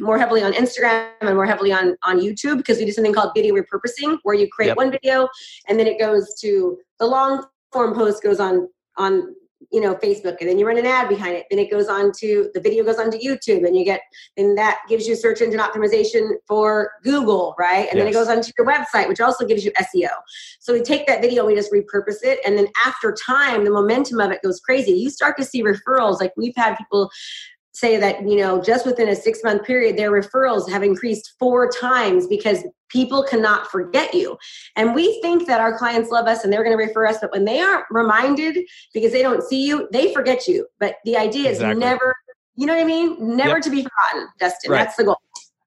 more 0.00 0.18
heavily 0.18 0.42
on 0.42 0.52
Instagram 0.52 1.10
and 1.20 1.34
more 1.34 1.46
heavily 1.46 1.72
on 1.72 1.96
on 2.02 2.20
YouTube 2.20 2.58
because 2.58 2.78
we 2.78 2.84
do 2.84 2.92
something 2.92 3.14
called 3.14 3.32
video 3.34 3.54
repurposing 3.54 4.18
where 4.22 4.34
you 4.34 4.48
create 4.48 4.68
yep. 4.68 4.76
one 4.76 4.90
video 4.90 5.28
and 5.68 5.78
then 5.78 5.86
it 5.86 5.98
goes 5.98 6.34
to 6.40 6.78
the 6.98 7.06
long 7.06 7.44
form 7.72 7.94
post 7.94 8.22
goes 8.22 8.40
on 8.40 8.68
on 8.96 9.34
you 9.72 9.80
know 9.80 9.94
Facebook 9.94 10.36
and 10.40 10.48
then 10.48 10.58
you 10.58 10.66
run 10.66 10.78
an 10.78 10.86
ad 10.86 11.08
behind 11.08 11.34
it 11.34 11.46
then 11.50 11.58
it 11.58 11.70
goes 11.70 11.88
on 11.88 12.12
to 12.18 12.50
the 12.54 12.60
video 12.60 12.84
goes 12.84 12.98
on 12.98 13.10
to 13.10 13.18
YouTube 13.18 13.66
and 13.66 13.76
you 13.76 13.84
get 13.84 14.00
and 14.36 14.56
that 14.56 14.80
gives 14.88 15.06
you 15.06 15.16
search 15.16 15.40
engine 15.40 15.60
optimization 15.60 16.30
for 16.46 16.92
Google 17.02 17.54
right? 17.58 17.88
And 17.88 17.96
yes. 17.96 18.04
then 18.04 18.06
it 18.08 18.12
goes 18.12 18.28
onto 18.28 18.52
your 18.58 18.66
website 18.66 19.08
which 19.08 19.20
also 19.20 19.46
gives 19.46 19.64
you 19.64 19.72
SEO 19.72 20.10
so 20.60 20.72
we 20.72 20.82
take 20.82 21.06
that 21.06 21.22
video 21.22 21.46
we 21.46 21.54
just 21.54 21.72
repurpose 21.72 22.22
it 22.22 22.38
and 22.46 22.56
then 22.56 22.68
after 22.84 23.12
time 23.12 23.64
the 23.64 23.70
momentum 23.70 24.20
of 24.20 24.30
it 24.30 24.42
goes 24.42 24.60
crazy. 24.60 24.92
You 24.92 25.10
start 25.10 25.36
to 25.38 25.44
see 25.44 25.62
referrals 25.62 26.20
like 26.20 26.32
we've 26.36 26.56
had 26.56 26.76
people 26.76 27.10
say 27.76 27.98
that 27.98 28.26
you 28.26 28.36
know 28.36 28.62
just 28.62 28.86
within 28.86 29.08
a 29.08 29.14
six 29.14 29.40
month 29.44 29.62
period 29.64 29.98
their 29.98 30.10
referrals 30.10 30.68
have 30.68 30.82
increased 30.82 31.34
four 31.38 31.70
times 31.70 32.26
because 32.26 32.64
people 32.88 33.22
cannot 33.22 33.70
forget 33.70 34.14
you. 34.14 34.38
And 34.76 34.94
we 34.94 35.20
think 35.20 35.46
that 35.46 35.60
our 35.60 35.76
clients 35.76 36.10
love 36.10 36.26
us 36.26 36.42
and 36.42 36.52
they're 36.52 36.64
going 36.64 36.76
to 36.76 36.82
refer 36.82 37.06
us 37.06 37.18
but 37.20 37.32
when 37.32 37.44
they 37.44 37.60
aren't 37.60 37.84
reminded 37.90 38.58
because 38.94 39.12
they 39.12 39.20
don't 39.20 39.42
see 39.42 39.66
you 39.66 39.88
they 39.92 40.12
forget 40.14 40.48
you. 40.48 40.66
But 40.80 40.96
the 41.04 41.18
idea 41.18 41.50
is 41.50 41.60
never 41.60 42.16
you 42.54 42.66
know 42.66 42.74
what 42.74 42.82
i 42.82 42.86
mean? 42.86 43.36
Never 43.36 43.56
yep. 43.56 43.62
to 43.64 43.70
be 43.70 43.82
forgotten 43.82 44.28
dustin 44.40 44.72
right. 44.72 44.84
that's 44.84 44.96
the 44.96 45.04
goal. 45.04 45.20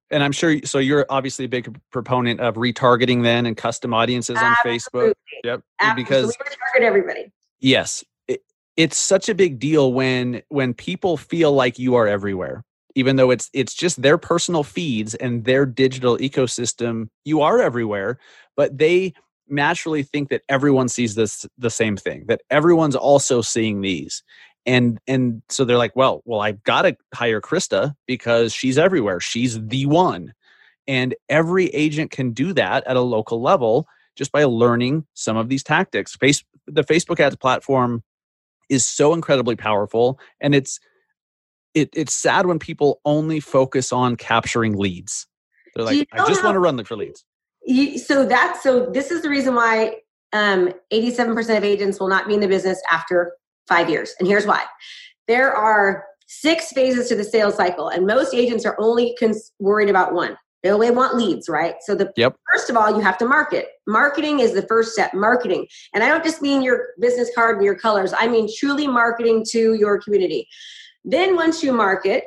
And 0.10 0.24
i'm 0.24 0.32
sure 0.32 0.60
so 0.66 0.80
you're 0.80 1.06
obviously 1.10 1.46
a 1.46 1.50
big 1.50 1.80
proponent 1.92 2.40
of 2.40 2.56
retargeting 2.56 3.22
then 3.22 3.46
and 3.46 3.56
custom 3.56 3.94
audiences 3.94 4.38
Absolutely. 4.40 4.72
on 4.72 4.80
facebook. 4.80 5.14
Yep. 5.44 5.62
Absolutely. 5.80 6.04
because 6.04 6.28
we 6.40 6.56
target 6.56 6.88
everybody. 6.88 7.32
Yes 7.60 8.04
it's 8.80 8.98
such 8.98 9.28
a 9.28 9.36
big 9.36 9.60
deal 9.60 9.92
when 9.94 10.42
when 10.50 10.74
people 10.74 11.18
feel 11.18 11.52
like 11.52 11.78
you 11.78 11.96
are 11.96 12.08
everywhere 12.08 12.64
even 12.96 13.18
though 13.18 13.30
it's 13.30 13.50
it's 13.54 13.74
just 13.74 14.02
their 14.02 14.18
personal 14.18 14.64
feeds 14.64 15.16
and 15.16 15.46
their 15.46 15.66
digital 15.66 16.18
ecosystem 16.18 17.10
you 17.26 17.42
are 17.42 17.60
everywhere 17.62 18.18
but 18.56 18.78
they 18.78 19.14
naturally 19.50 20.04
think 20.04 20.30
that 20.30 20.44
everyone 20.50 20.88
sees 20.88 21.16
this 21.16 21.46
the 21.58 21.70
same 21.70 21.98
thing 21.98 22.26
that 22.28 22.42
everyone's 22.50 22.96
also 22.96 23.42
seeing 23.42 23.82
these. 23.82 24.24
And 24.66 25.00
and 25.08 25.42
so 25.50 25.66
they're 25.66 25.78
like 25.78 25.96
well 25.96 26.22
well 26.26 26.42
i've 26.42 26.64
got 26.64 26.84
to 26.84 26.96
hire 27.14 27.42
krista 27.42 27.96
because 28.08 28.54
she's 28.54 28.78
everywhere. 28.78 29.20
She's 29.20 29.60
the 29.68 29.86
one. 29.86 30.34
And 30.88 31.16
every 31.30 31.68
agent 31.68 32.12
can 32.12 32.32
do 32.32 32.54
that 32.54 32.86
at 32.88 32.96
a 32.96 33.02
local 33.02 33.42
level 33.42 33.88
just 34.16 34.32
by 34.32 34.44
learning 34.44 35.06
some 35.14 35.38
of 35.38 35.50
these 35.50 35.64
tactics. 35.64 36.16
Face 36.16 36.44
the 36.68 36.84
facebook 36.84 37.20
ads 37.20 37.36
platform 37.36 38.04
is 38.70 38.86
so 38.86 39.14
incredibly 39.14 39.56
powerful 39.56 40.20
and 40.40 40.56
it's 40.56 40.80
it, 41.74 41.90
it's 41.94 42.14
sad 42.14 42.46
when 42.46 42.60
people 42.60 43.00
only 43.06 43.40
focus 43.40 43.92
on 43.92 44.16
capturing 44.16 44.76
leads. 44.76 45.28
They're 45.76 45.86
like 45.86 46.08
i 46.14 46.28
just 46.28 46.44
want 46.44 46.56
to 46.56 46.60
run 46.60 46.84
for 46.84 46.96
leads. 46.96 47.26
You, 47.66 47.98
so 48.00 48.26
that's 48.26 48.64
so 48.64 48.88
this 48.88 49.12
is 49.12 49.22
the 49.22 49.30
reason 49.30 49.54
why 49.54 49.98
um, 50.34 50.72
87% 50.94 51.58
of 51.58 51.64
agents 51.64 52.00
will 52.00 52.08
not 52.08 52.28
be 52.28 52.34
in 52.34 52.40
the 52.40 52.48
business 52.48 52.82
after 52.92 53.34
five 53.68 53.90
years 53.90 54.14
and 54.20 54.28
here's 54.28 54.46
why. 54.46 54.64
There 55.28 55.54
are 55.54 56.06
six 56.28 56.72
phases 56.72 57.08
to 57.10 57.16
the 57.16 57.24
sales 57.24 57.56
cycle 57.56 57.90
and 57.90 58.06
most 58.08 58.34
agents 58.34 58.66
are 58.66 58.76
only 58.80 59.16
cons- 59.20 59.52
worried 59.60 59.90
about 59.90 60.14
one 60.14 60.38
they 60.64 60.72
only 60.72 60.92
want 60.92 61.16
leads, 61.16 61.48
right? 61.48 61.76
So 61.82 61.96
the 61.96 62.12
yep. 62.18 62.36
first 62.52 62.70
of 62.70 62.76
all, 62.76 62.92
you 62.92 63.00
have 63.00 63.18
to 63.20 63.26
market. 63.26 63.68
Marketing 63.88 64.40
is 64.40 64.54
the 64.54 64.64
first 64.64 64.94
step. 64.94 65.14
Marketing, 65.14 65.68
and 65.94 66.04
I 66.04 66.08
don't 66.08 66.24
just 66.24 66.42
mean 66.42 66.62
your 66.62 66.88
business 67.00 67.30
card 67.34 67.58
and 67.58 67.66
your 67.66 67.76
colors. 67.76 68.14
I 68.18 68.28
mean 68.28 68.50
truly 68.58 68.88
marketing 68.88 69.46
to 69.52 69.74
your 69.74 70.02
community. 70.02 70.48
Then 71.06 71.36
once 71.36 71.64
you 71.64 71.72
market, 71.72 72.26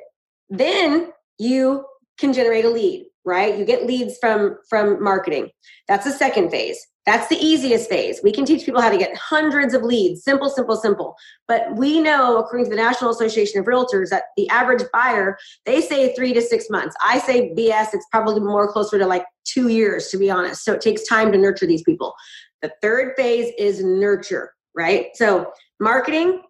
then 0.49 1.13
you 1.39 1.85
can 2.19 2.33
generate 2.33 2.65
a 2.65 2.71
lead, 2.71 3.07
right? 3.25 3.59
You 3.59 3.65
get 3.65 3.87
leads 3.87 4.17
from 4.19 4.59
from 4.69 5.03
marketing. 5.03 5.51
That's 5.89 6.05
the 6.05 6.13
second 6.13 6.51
phase. 6.51 6.79
That's 7.05 7.27
the 7.29 7.37
easiest 7.37 7.91
phase. 7.91 8.21
We 8.23 8.31
can 8.31 8.45
teach 8.45 8.65
people 8.65 8.81
how 8.81 8.91
to 8.91 8.97
get 8.97 9.17
hundreds 9.17 9.75
of 9.75 9.83
leads. 9.83 10.23
Simple, 10.23 10.49
simple, 10.49 10.77
simple. 10.77 11.17
But 11.49 11.75
we 11.77 12.01
know, 12.01 12.39
according 12.39 12.67
to 12.67 12.71
the 12.71 12.77
National 12.77 13.11
Association 13.11 13.59
of 13.59 13.67
Realtors, 13.67 14.11
that 14.11 14.25
the 14.37 14.49
average 14.51 14.85
buyer, 14.93 15.37
they 15.67 15.81
say 15.81 16.15
three 16.15 16.33
to 16.33 16.41
six 16.41 16.71
months. 16.71 16.95
I 17.03 17.19
say 17.19 17.53
BS, 17.55 17.89
it's 17.93 18.07
probably 18.13 18.41
more 18.41 18.71
closer 18.71 18.99
to 18.99 19.07
like 19.07 19.25
two 19.45 19.69
years, 19.69 20.09
to 20.09 20.17
be 20.17 20.31
honest. 20.31 20.65
So 20.65 20.75
it 20.75 20.81
takes 20.81 21.07
time 21.07 21.33
to 21.33 21.39
nurture 21.39 21.67
these 21.67 21.83
people. 21.83 22.15
The 22.61 22.73
third 22.81 23.15
phase 23.17 23.53
is 23.59 23.83
nurture, 23.83 24.53
right? 24.77 25.09
So 25.15 25.53
marketing, 25.81 26.43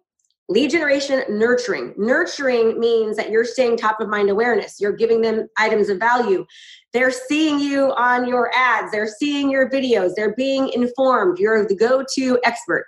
Lead 0.49 0.71
generation, 0.71 1.23
nurturing. 1.29 1.93
Nurturing 1.97 2.79
means 2.79 3.15
that 3.15 3.29
you're 3.29 3.45
staying 3.45 3.77
top 3.77 4.01
of 4.01 4.09
mind 4.09 4.29
awareness. 4.29 4.75
You're 4.79 4.95
giving 4.95 5.21
them 5.21 5.47
items 5.57 5.87
of 5.87 5.99
value. 5.99 6.45
They're 6.91 7.11
seeing 7.11 7.59
you 7.59 7.93
on 7.93 8.27
your 8.27 8.51
ads, 8.53 8.91
they're 8.91 9.07
seeing 9.07 9.49
your 9.49 9.69
videos, 9.69 10.11
they're 10.15 10.35
being 10.35 10.69
informed. 10.69 11.39
You're 11.39 11.65
the 11.65 11.75
go 11.75 12.03
to 12.15 12.39
expert. 12.43 12.85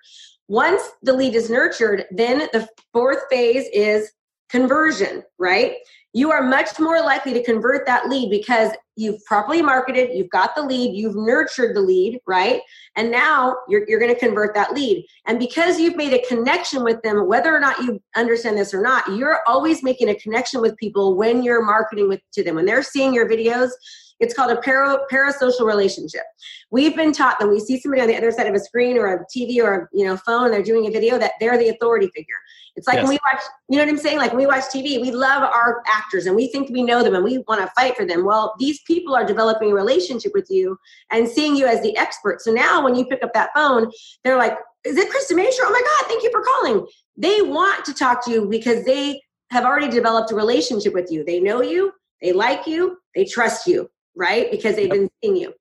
Once 0.48 0.82
the 1.02 1.14
lead 1.14 1.34
is 1.34 1.50
nurtured, 1.50 2.06
then 2.12 2.48
the 2.52 2.68
fourth 2.94 3.24
phase 3.32 3.66
is 3.74 4.12
conversion, 4.50 5.24
right? 5.40 5.76
You 6.14 6.32
are 6.32 6.42
much 6.42 6.80
more 6.80 7.02
likely 7.02 7.34
to 7.34 7.44
convert 7.44 7.86
that 7.88 8.08
lead 8.08 8.30
because 8.30 8.72
you've 8.96 9.24
properly 9.26 9.62
marketed, 9.62 10.16
you've 10.16 10.30
got 10.30 10.56
the 10.56 10.62
lead, 10.62 10.96
you've 10.96 11.16
nurtured 11.16 11.76
the 11.76 11.82
lead, 11.82 12.20
right? 12.26 12.62
And 12.96 13.12
now 13.12 13.58
you're, 13.68 13.84
you're 13.90 14.00
going 14.00 14.14
to 14.14 14.20
convert 14.20 14.56
that 14.56 14.74
lead. 14.74 15.06
And 15.28 15.40
because 15.40 15.78
you've 15.78 15.98
made 15.98 16.14
a 16.14 16.26
connection 16.26 16.84
with 16.84 17.02
them, 17.02 17.28
whether 17.28 17.54
or 17.54 17.60
not 17.60 17.80
you 17.80 18.02
understand 18.16 18.58
this 18.58 18.74
or 18.74 18.82
not, 18.82 19.06
you're 19.18 19.40
always 19.46 19.84
making 19.84 20.08
a 20.08 20.16
connection 20.16 20.62
with 20.62 20.78
people 20.78 21.18
when 21.18 21.44
you're 21.44 21.66
marketing 21.66 22.08
with, 22.08 22.22
to 22.34 22.44
them. 22.44 22.56
When 22.56 22.66
they're 22.66 22.84
seeing 22.84 23.14
your 23.14 23.28
videos, 23.28 23.72
it's 24.20 24.34
called 24.34 24.52
a 24.52 24.62
para, 24.62 25.00
parasocial 25.12 25.66
relationship. 25.66 26.24
We've 26.72 26.96
been 26.96 27.12
taught 27.12 27.40
that 27.40 27.50
we 27.50 27.60
see 27.60 27.80
somebody 27.80 28.02
on 28.02 28.08
the 28.08 28.16
other 28.16 28.32
side 28.32 28.48
of 28.48 28.54
a 28.54 28.60
screen 28.60 28.98
or 28.98 29.14
a 29.14 29.26
TV 29.26 29.62
or 29.62 29.74
a 29.76 29.88
you 29.94 30.06
know 30.06 30.18
phone, 30.18 30.52
they're 30.52 30.64
doing 30.64 30.88
a 30.88 30.92
video 30.92 31.18
that 31.18 31.34
they're 31.40 31.58
the 31.58 31.70
authority 31.70 32.10
figure. 32.16 32.36
It's 32.76 32.88
like 32.88 32.98
yes. 32.98 33.04
when 33.04 33.12
we 33.12 33.20
watch, 33.32 33.42
you 33.70 33.78
know 33.78 33.84
what 33.86 33.90
I'm 33.90 33.98
saying? 33.98 34.18
Like 34.18 34.32
when 34.32 34.40
we 34.40 34.48
watch 34.48 34.66
TV, 34.66 35.02
we 35.02 35.12
love 35.12 35.44
our 35.44 35.82
actors 35.88 36.26
and 36.26 36.36
we 36.36 36.48
think 36.48 36.70
we 36.70 36.84
know 36.84 37.04
them 37.04 37.16
and 37.16 37.24
we 37.24 37.38
want 37.48 37.62
to 37.62 37.68
fight 37.76 37.96
for 37.96 38.06
them. 38.06 38.26
Well, 38.26 38.54
these 38.60 38.82
people 38.82 39.16
are 39.16 39.26
developing 39.26 39.72
a 39.72 39.76
relationship 39.76 40.34
with 40.34 40.48
you 40.50 40.78
and 41.12 41.28
seeing 41.28 41.56
you 41.56 41.66
as 41.68 41.82
the 41.82 41.96
expert. 41.98 42.42
So 42.42 42.52
now 42.52 42.84
when 42.84 42.96
you 42.96 43.06
pick 43.06 43.24
up 43.24 43.34
that 43.34 43.52
phone, 43.56 43.92
they're 44.24 44.38
like, 44.38 44.58
is 44.84 44.98
it 44.98 45.10
Krista 45.10 45.38
Mashore? 45.38 45.64
Oh 45.64 45.72
my 45.72 45.82
God, 45.82 46.08
thank 46.08 46.24
you 46.24 46.32
for 46.32 46.42
calling. 46.42 46.86
They 47.18 47.42
want 47.42 47.86
to 47.86 47.94
talk 47.94 48.26
to 48.26 48.32
you 48.32 48.48
because 48.48 48.84
they 48.84 49.22
have 49.52 49.64
already 49.64 49.88
developed 49.88 50.32
a 50.32 50.36
relationship 50.36 50.94
with 50.94 51.12
you. 51.12 51.24
They 51.24 51.40
know 51.40 51.62
you, 51.62 51.94
they 52.22 52.34
like 52.34 52.68
you, 52.68 52.98
they 53.16 53.26
trust 53.26 53.68
you 53.68 53.90
right? 54.16 54.50
Because 54.50 54.76
they've 54.76 54.90
been 54.90 55.10
seeing 55.24 55.36
you. 55.36 55.54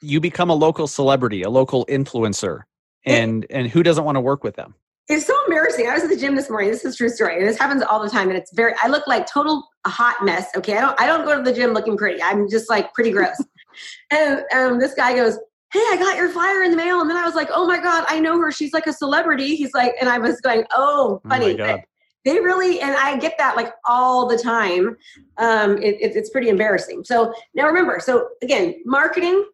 You 0.00 0.20
become 0.20 0.50
a 0.50 0.54
local 0.54 0.86
celebrity, 0.86 1.42
a 1.42 1.50
local 1.50 1.84
influencer, 1.86 2.62
and 3.04 3.46
and 3.50 3.68
who 3.68 3.82
doesn't 3.82 4.04
want 4.04 4.16
to 4.16 4.20
work 4.20 4.42
with 4.42 4.56
them? 4.56 4.74
It's 5.08 5.26
so 5.26 5.34
embarrassing. 5.44 5.88
I 5.88 5.94
was 5.94 6.02
at 6.02 6.10
the 6.10 6.16
gym 6.16 6.34
this 6.34 6.50
morning. 6.50 6.70
This 6.70 6.84
is 6.84 6.96
true 6.96 7.08
story. 7.08 7.38
And 7.38 7.48
this 7.48 7.58
happens 7.58 7.82
all 7.82 8.02
the 8.02 8.10
time. 8.10 8.28
And 8.28 8.36
it's 8.36 8.52
very 8.52 8.74
I 8.82 8.88
look 8.88 9.06
like 9.06 9.26
total 9.26 9.68
hot 9.86 10.16
mess. 10.24 10.48
Okay. 10.56 10.76
I 10.76 10.80
don't 10.80 11.00
I 11.00 11.06
don't 11.06 11.24
go 11.24 11.36
to 11.36 11.42
the 11.42 11.56
gym 11.56 11.72
looking 11.72 11.96
pretty. 11.96 12.20
I'm 12.22 12.48
just 12.48 12.68
like 12.68 12.92
pretty 12.92 13.12
gross. 13.12 13.36
and 14.10 14.44
um, 14.52 14.78
this 14.80 14.94
guy 14.94 15.14
goes, 15.14 15.38
hey, 15.72 15.80
I 15.80 15.96
got 15.96 16.16
your 16.16 16.30
flyer 16.30 16.62
in 16.62 16.70
the 16.70 16.76
mail. 16.76 17.00
And 17.00 17.08
then 17.08 17.16
I 17.16 17.24
was 17.24 17.34
like, 17.34 17.48
oh 17.52 17.66
my 17.66 17.80
God, 17.80 18.04
I 18.08 18.18
know 18.18 18.40
her. 18.40 18.50
She's 18.50 18.72
like 18.72 18.86
a 18.86 18.92
celebrity. 18.92 19.54
He's 19.54 19.74
like, 19.74 19.94
and 20.00 20.08
I 20.08 20.18
was 20.18 20.40
going, 20.40 20.64
oh, 20.72 21.20
oh 21.24 21.28
funny. 21.28 21.60
Oh 21.60 21.78
they 22.24 22.40
really, 22.40 22.80
and 22.80 22.96
I 22.96 23.16
get 23.18 23.38
that 23.38 23.54
like 23.54 23.72
all 23.84 24.26
the 24.26 24.36
time. 24.36 24.96
Um, 25.38 25.78
it, 25.78 25.94
it, 26.00 26.16
it's 26.16 26.28
pretty 26.28 26.48
embarrassing. 26.48 27.04
So 27.04 27.32
now 27.54 27.66
remember, 27.68 28.00
so 28.00 28.30
again, 28.42 28.82
marketing, 28.84 29.44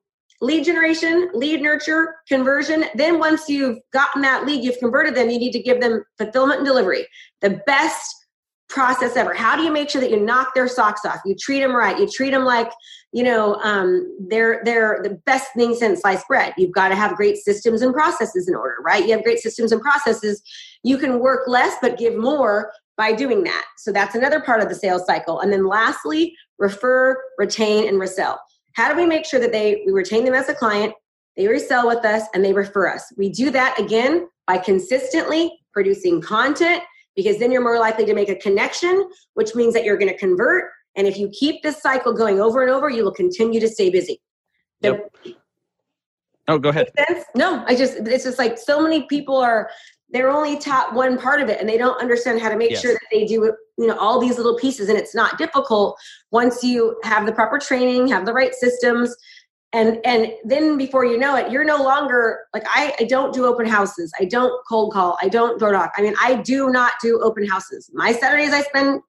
lead 0.42 0.64
generation, 0.64 1.30
lead 1.32 1.62
nurture, 1.62 2.16
conversion. 2.28 2.84
Then 2.96 3.18
once 3.20 3.48
you've 3.48 3.78
gotten 3.92 4.20
that 4.22 4.44
lead, 4.44 4.62
you've 4.62 4.78
converted 4.78 5.14
them, 5.14 5.30
you 5.30 5.38
need 5.38 5.52
to 5.52 5.62
give 5.62 5.80
them 5.80 6.04
fulfillment 6.18 6.58
and 6.58 6.66
delivery. 6.66 7.06
The 7.40 7.62
best 7.64 8.14
process 8.68 9.16
ever. 9.16 9.34
How 9.34 9.54
do 9.54 9.62
you 9.62 9.70
make 9.70 9.88
sure 9.88 10.00
that 10.00 10.10
you 10.10 10.18
knock 10.18 10.54
their 10.54 10.66
socks 10.66 11.04
off? 11.04 11.20
You 11.24 11.36
treat 11.38 11.60
them 11.60 11.74
right. 11.74 11.98
You 11.98 12.08
treat 12.08 12.30
them 12.30 12.44
like, 12.44 12.72
you 13.12 13.22
know, 13.22 13.54
um, 13.56 14.16
they're 14.28 14.62
they're 14.64 15.00
the 15.02 15.20
best 15.26 15.52
thing 15.54 15.74
since 15.74 16.00
sliced 16.00 16.26
bread. 16.26 16.54
You've 16.56 16.72
got 16.72 16.88
to 16.88 16.96
have 16.96 17.16
great 17.16 17.36
systems 17.36 17.82
and 17.82 17.94
processes 17.94 18.48
in 18.48 18.54
order, 18.54 18.76
right? 18.82 19.04
You 19.04 19.12
have 19.12 19.22
great 19.22 19.38
systems 19.38 19.70
and 19.70 19.80
processes. 19.80 20.42
You 20.82 20.98
can 20.98 21.20
work 21.20 21.46
less 21.46 21.76
but 21.80 21.98
give 21.98 22.16
more 22.16 22.72
by 22.96 23.12
doing 23.12 23.44
that. 23.44 23.64
So 23.76 23.92
that's 23.92 24.14
another 24.14 24.40
part 24.40 24.60
of 24.60 24.68
the 24.68 24.74
sales 24.74 25.06
cycle. 25.06 25.40
And 25.40 25.52
then 25.52 25.66
lastly, 25.66 26.34
refer, 26.58 27.16
retain, 27.38 27.86
and 27.86 28.00
resell. 28.00 28.40
How 28.74 28.92
do 28.92 28.96
we 28.96 29.06
make 29.06 29.24
sure 29.24 29.40
that 29.40 29.52
they 29.52 29.82
we 29.86 29.92
retain 29.92 30.24
them 30.24 30.34
as 30.34 30.48
a 30.48 30.54
client, 30.54 30.94
they 31.36 31.46
resell 31.46 31.86
with 31.86 32.04
us, 32.04 32.24
and 32.34 32.44
they 32.44 32.52
refer 32.52 32.88
us? 32.88 33.12
We 33.16 33.30
do 33.30 33.50
that 33.50 33.78
again 33.78 34.28
by 34.46 34.58
consistently 34.58 35.58
producing 35.72 36.20
content 36.20 36.82
because 37.16 37.38
then 37.38 37.52
you're 37.52 37.62
more 37.62 37.78
likely 37.78 38.04
to 38.06 38.14
make 38.14 38.28
a 38.28 38.36
connection, 38.36 39.08
which 39.34 39.54
means 39.54 39.74
that 39.74 39.84
you're 39.84 39.96
going 39.96 40.10
to 40.10 40.18
convert. 40.18 40.70
And 40.96 41.06
if 41.06 41.16
you 41.16 41.30
keep 41.30 41.62
this 41.62 41.80
cycle 41.80 42.12
going 42.12 42.40
over 42.40 42.62
and 42.62 42.70
over, 42.70 42.88
you 42.88 43.04
will 43.04 43.14
continue 43.14 43.60
to 43.60 43.68
stay 43.68 43.90
busy. 43.90 44.20
Yep. 44.80 45.14
oh, 46.48 46.58
go 46.58 46.70
ahead. 46.70 46.90
No, 47.34 47.64
I 47.66 47.74
just, 47.74 47.98
it's 47.98 48.24
just 48.24 48.38
like 48.38 48.58
so 48.58 48.82
many 48.82 49.06
people 49.06 49.36
are, 49.36 49.70
they're 50.12 50.30
only 50.30 50.58
taught 50.58 50.94
one 50.94 51.18
part 51.18 51.40
of 51.40 51.48
it 51.48 51.58
and 51.58 51.68
they 51.68 51.78
don't 51.78 52.00
understand 52.00 52.40
how 52.40 52.48
to 52.48 52.56
make 52.56 52.70
yes. 52.70 52.82
sure 52.82 52.92
that 52.92 53.08
they 53.10 53.24
do 53.24 53.54
you 53.78 53.86
know 53.86 53.96
all 53.98 54.20
these 54.20 54.36
little 54.36 54.56
pieces. 54.56 54.88
And 54.88 54.98
it's 54.98 55.14
not 55.14 55.38
difficult 55.38 55.98
once 56.30 56.62
you 56.62 56.98
have 57.02 57.26
the 57.26 57.32
proper 57.32 57.58
training 57.58 58.08
have 58.08 58.26
the 58.26 58.32
right 58.32 58.54
systems. 58.54 59.16
And 59.72 59.98
and 60.04 60.32
then 60.44 60.76
before 60.76 61.06
you 61.06 61.18
know 61.18 61.34
it 61.36 61.50
you're 61.50 61.64
no 61.64 61.82
longer 61.82 62.40
like 62.52 62.64
I, 62.66 62.94
I 63.00 63.04
don't 63.04 63.32
do 63.32 63.46
open 63.46 63.66
houses. 63.66 64.12
I 64.20 64.26
don't 64.26 64.52
cold 64.68 64.92
call. 64.92 65.18
I 65.22 65.28
don't 65.28 65.58
door 65.58 65.72
knock. 65.72 65.92
I 65.96 66.02
mean 66.02 66.14
i 66.20 66.34
do 66.34 66.70
not 66.70 66.92
do 67.02 67.20
open 67.22 67.46
houses. 67.46 67.90
My 67.94 68.12
saturdays 68.12 68.52
i 68.52 68.62
spend 68.62 69.00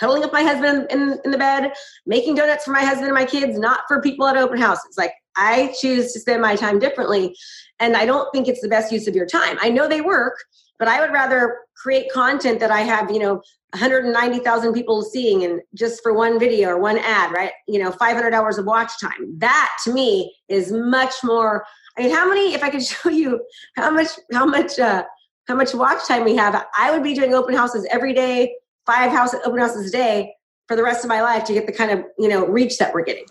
cuddling 0.00 0.24
up 0.24 0.32
my 0.32 0.42
husband 0.42 0.86
in, 0.90 1.18
in 1.24 1.30
the 1.30 1.38
bed 1.38 1.72
making 2.06 2.34
donuts 2.34 2.64
for 2.64 2.72
my 2.72 2.80
husband 2.80 3.06
and 3.06 3.14
my 3.14 3.24
kids 3.24 3.58
not 3.58 3.82
for 3.86 4.00
people 4.00 4.26
at 4.26 4.36
open 4.36 4.58
houses 4.58 4.96
like 4.96 5.12
i 5.36 5.72
choose 5.80 6.12
to 6.12 6.18
spend 6.18 6.42
my 6.42 6.56
time 6.56 6.78
differently 6.78 7.36
and 7.78 7.96
i 7.96 8.04
don't 8.04 8.32
think 8.32 8.48
it's 8.48 8.60
the 8.60 8.68
best 8.68 8.90
use 8.90 9.06
of 9.06 9.14
your 9.14 9.26
time 9.26 9.56
i 9.60 9.68
know 9.68 9.86
they 9.86 10.00
work 10.00 10.34
but 10.78 10.88
i 10.88 11.00
would 11.00 11.12
rather 11.12 11.58
create 11.76 12.10
content 12.10 12.58
that 12.58 12.70
i 12.70 12.80
have 12.80 13.10
you 13.10 13.18
know 13.18 13.40
190,000 13.72 14.72
people 14.72 15.02
seeing 15.02 15.44
and 15.44 15.60
just 15.74 16.02
for 16.02 16.12
one 16.12 16.40
video 16.40 16.70
or 16.70 16.80
one 16.80 16.98
ad, 16.98 17.32
right? 17.32 17.52
You 17.68 17.78
know, 17.78 17.92
500 17.92 18.34
hours 18.34 18.58
of 18.58 18.66
watch 18.66 18.90
time. 19.00 19.38
That 19.38 19.70
to 19.84 19.92
me 19.92 20.34
is 20.48 20.72
much 20.72 21.14
more. 21.22 21.64
I 21.96 22.02
mean, 22.02 22.14
how 22.14 22.28
many? 22.28 22.52
If 22.52 22.64
I 22.64 22.70
could 22.70 22.84
show 22.84 23.10
you 23.10 23.40
how 23.76 23.90
much, 23.90 24.08
how 24.32 24.44
much, 24.44 24.78
uh, 24.78 25.04
how 25.46 25.54
much 25.54 25.72
watch 25.72 26.06
time 26.06 26.24
we 26.24 26.34
have, 26.36 26.64
I 26.76 26.90
would 26.90 27.02
be 27.02 27.14
doing 27.14 27.34
open 27.34 27.54
houses 27.54 27.86
every 27.90 28.12
day, 28.12 28.54
five 28.90 29.12
house 29.12 29.34
open 29.44 29.60
houses 29.60 29.88
a 29.88 29.92
day 29.92 30.34
for 30.66 30.76
the 30.76 30.82
rest 30.82 31.04
of 31.04 31.08
my 31.08 31.22
life 31.22 31.44
to 31.44 31.52
get 31.52 31.66
the 31.66 31.72
kind 31.72 31.90
of 31.90 32.04
you 32.18 32.28
know 32.28 32.46
reach 32.46 32.78
that 32.78 32.92
we're 32.92 33.04
getting. 33.04 33.26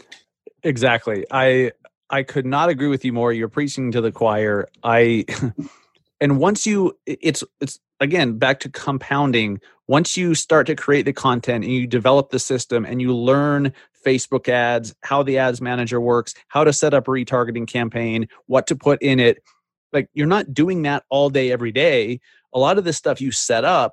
Exactly. 0.64 1.26
I 1.32 1.72
I 2.10 2.24
could 2.24 2.46
not 2.46 2.70
agree 2.70 2.88
with 2.88 3.04
you 3.04 3.14
more. 3.14 3.34
You're 3.34 3.50
preaching 3.50 3.92
to 3.92 4.02
the 4.02 4.12
choir. 4.12 4.68
I 4.84 5.26
and 6.22 6.40
once 6.40 6.66
you 6.66 6.98
it's 7.06 7.44
it's 7.60 7.80
again 8.00 8.38
back 8.38 8.60
to 8.62 8.70
compounding 8.70 9.60
once 9.88 10.16
you 10.16 10.36
start 10.36 10.68
to 10.68 10.76
create 10.76 11.04
the 11.04 11.14
content 11.14 11.64
and 11.64 11.74
you 11.74 11.88
develop 11.88 12.30
the 12.30 12.40
system 12.40 12.86
and 12.86 13.02
you 13.02 13.16
learn 13.16 13.74
facebook 14.06 14.48
ads 14.48 14.96
how 15.02 15.22
the 15.22 15.38
ads 15.38 15.60
manager 15.60 16.00
works 16.00 16.34
how 16.48 16.64
to 16.64 16.72
set 16.72 16.94
up 16.94 17.08
a 17.08 17.12
retargeting 17.12 17.68
campaign 17.68 18.28
what 18.46 18.68
to 18.68 18.76
put 18.76 19.02
in 19.02 19.20
it 19.20 19.44
like 19.92 20.08
you're 20.14 20.28
not 20.28 20.54
doing 20.54 20.84
that 20.84 21.04
all 21.10 21.30
day 21.30 21.52
every 21.52 21.72
day 21.72 22.20
a 22.54 22.60
lot 22.60 22.78
of 22.78 22.86
this 22.86 22.96
stuff 22.96 23.20
you 23.20 23.32
set 23.32 23.66
up 23.66 23.92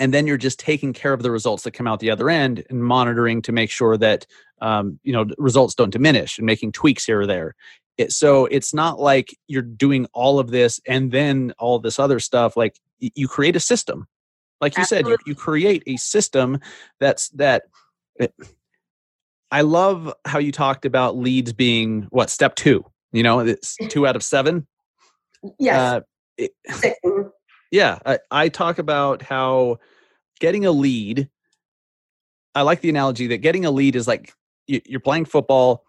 and 0.00 0.12
then 0.12 0.26
you're 0.26 0.36
just 0.36 0.58
taking 0.58 0.92
care 0.92 1.12
of 1.12 1.22
the 1.22 1.30
results 1.30 1.62
that 1.62 1.70
come 1.70 1.86
out 1.86 2.00
the 2.00 2.10
other 2.10 2.28
end 2.28 2.64
and 2.68 2.82
monitoring 2.82 3.42
to 3.42 3.52
make 3.52 3.70
sure 3.70 3.96
that 3.96 4.26
um, 4.60 4.98
you 5.04 5.12
know 5.12 5.26
results 5.38 5.76
don't 5.76 5.90
diminish 5.90 6.38
and 6.38 6.46
making 6.46 6.72
tweaks 6.72 7.04
here 7.04 7.20
or 7.20 7.26
there 7.26 7.54
it, 8.00 8.12
so 8.12 8.46
it's 8.46 8.72
not 8.72 8.98
like 8.98 9.36
you're 9.46 9.60
doing 9.60 10.06
all 10.14 10.38
of 10.38 10.50
this 10.50 10.80
and 10.86 11.12
then 11.12 11.52
all 11.58 11.78
this 11.78 11.98
other 11.98 12.18
stuff. 12.18 12.56
Like 12.56 12.78
you 12.98 13.28
create 13.28 13.56
a 13.56 13.60
system, 13.60 14.06
like 14.60 14.74
you 14.74 14.80
Absolutely. 14.82 15.12
said, 15.12 15.18
you, 15.26 15.32
you 15.32 15.34
create 15.34 15.82
a 15.86 15.96
system 15.98 16.60
that's 16.98 17.28
that. 17.30 17.64
It, 18.18 18.32
eh, 18.40 18.44
I 19.52 19.62
love 19.62 20.14
how 20.24 20.38
you 20.38 20.52
talked 20.52 20.86
about 20.86 21.16
leads 21.16 21.52
being 21.52 22.06
what 22.10 22.30
step 22.30 22.54
two. 22.54 22.84
You 23.12 23.22
know, 23.22 23.40
it's 23.40 23.76
two 23.88 24.06
out 24.06 24.16
of 24.16 24.22
seven. 24.22 24.66
Yes. 25.58 25.76
Uh, 25.76 26.00
it, 26.38 26.52
yeah, 27.70 27.98
I, 28.04 28.18
I 28.30 28.48
talk 28.48 28.78
about 28.78 29.22
how 29.22 29.78
getting 30.40 30.66
a 30.66 30.72
lead. 30.72 31.28
I 32.54 32.62
like 32.62 32.80
the 32.80 32.90
analogy 32.90 33.28
that 33.28 33.38
getting 33.38 33.64
a 33.64 33.70
lead 33.70 33.94
is 33.94 34.08
like 34.08 34.32
you're 34.66 35.00
playing 35.00 35.24
football, 35.24 35.84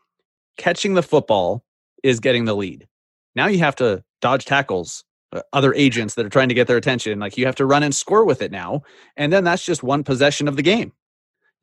catching 0.57 0.93
the 0.93 1.03
football 1.03 1.63
is 2.03 2.19
getting 2.19 2.45
the 2.45 2.55
lead. 2.55 2.87
Now 3.35 3.47
you 3.47 3.59
have 3.59 3.75
to 3.77 4.03
dodge 4.21 4.45
tackles, 4.45 5.03
uh, 5.33 5.41
other 5.53 5.73
agents 5.73 6.15
that 6.15 6.25
are 6.25 6.29
trying 6.29 6.49
to 6.49 6.55
get 6.55 6.67
their 6.67 6.77
attention. 6.77 7.19
Like 7.19 7.37
you 7.37 7.45
have 7.45 7.55
to 7.55 7.65
run 7.65 7.83
and 7.83 7.95
score 7.95 8.25
with 8.25 8.41
it 8.41 8.51
now. 8.51 8.83
And 9.17 9.31
then 9.31 9.43
that's 9.43 9.65
just 9.65 9.83
one 9.83 10.03
possession 10.03 10.47
of 10.47 10.55
the 10.55 10.61
game. 10.61 10.93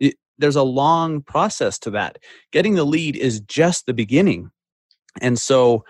It, 0.00 0.16
there's 0.38 0.56
a 0.56 0.62
long 0.62 1.22
process 1.22 1.78
to 1.80 1.90
that. 1.90 2.18
Getting 2.52 2.74
the 2.74 2.84
lead 2.84 3.16
is 3.16 3.40
just 3.40 3.86
the 3.86 3.94
beginning. 3.94 4.50
And 5.20 5.38
so 5.38 5.84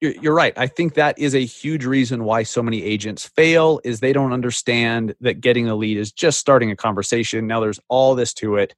you're, 0.00 0.12
you're 0.12 0.34
right. 0.34 0.52
I 0.56 0.66
think 0.66 0.94
that 0.94 1.18
is 1.18 1.34
a 1.34 1.44
huge 1.44 1.84
reason 1.84 2.24
why 2.24 2.42
so 2.42 2.62
many 2.62 2.82
agents 2.82 3.26
fail 3.26 3.80
is 3.84 4.00
they 4.00 4.12
don't 4.12 4.32
understand 4.32 5.14
that 5.20 5.40
getting 5.40 5.66
the 5.66 5.74
lead 5.74 5.96
is 5.96 6.12
just 6.12 6.38
starting 6.38 6.70
a 6.70 6.76
conversation. 6.76 7.46
Now 7.46 7.60
there's 7.60 7.80
all 7.88 8.14
this 8.14 8.32
to 8.34 8.56
it. 8.56 8.74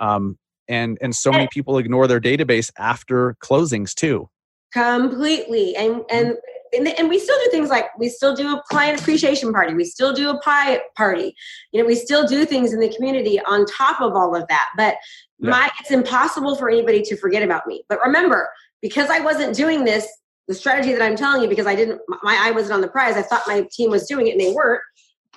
Um, 0.00 0.38
and 0.68 0.98
and 1.00 1.14
so 1.14 1.30
many 1.30 1.48
people 1.52 1.78
ignore 1.78 2.06
their 2.06 2.20
database 2.20 2.70
after 2.78 3.36
closings 3.40 3.94
too 3.94 4.28
completely 4.72 5.76
and 5.76 5.94
mm-hmm. 5.94 6.16
and 6.16 6.36
and, 6.72 6.88
and 6.98 7.08
we 7.08 7.18
still 7.18 7.38
do 7.44 7.50
things 7.50 7.70
like 7.70 7.86
we 7.98 8.08
still 8.08 8.34
do 8.34 8.56
a 8.56 8.62
client 8.68 9.00
appreciation 9.00 9.52
party 9.52 9.74
we 9.74 9.84
still 9.84 10.12
do 10.12 10.30
a 10.30 10.38
pie 10.40 10.80
party 10.96 11.34
you 11.72 11.80
know 11.80 11.86
we 11.86 11.94
still 11.94 12.26
do 12.26 12.44
things 12.44 12.72
in 12.72 12.80
the 12.80 12.88
community 12.94 13.40
on 13.46 13.64
top 13.66 14.00
of 14.00 14.14
all 14.14 14.34
of 14.34 14.46
that 14.48 14.68
but 14.76 14.96
yeah. 15.38 15.50
my 15.50 15.70
it's 15.80 15.90
impossible 15.90 16.56
for 16.56 16.68
anybody 16.68 17.00
to 17.00 17.16
forget 17.16 17.42
about 17.42 17.66
me 17.66 17.84
but 17.88 17.98
remember 18.04 18.48
because 18.82 19.08
i 19.08 19.20
wasn't 19.20 19.54
doing 19.54 19.84
this 19.84 20.06
the 20.48 20.54
strategy 20.54 20.92
that 20.92 21.02
i'm 21.02 21.16
telling 21.16 21.42
you 21.42 21.48
because 21.48 21.66
i 21.66 21.74
didn't 21.74 22.00
my 22.22 22.38
eye 22.40 22.50
wasn't 22.50 22.72
on 22.72 22.80
the 22.80 22.88
prize 22.88 23.16
i 23.16 23.22
thought 23.22 23.42
my 23.46 23.66
team 23.72 23.90
was 23.90 24.06
doing 24.06 24.26
it 24.26 24.32
and 24.32 24.40
they 24.40 24.52
weren't 24.52 24.82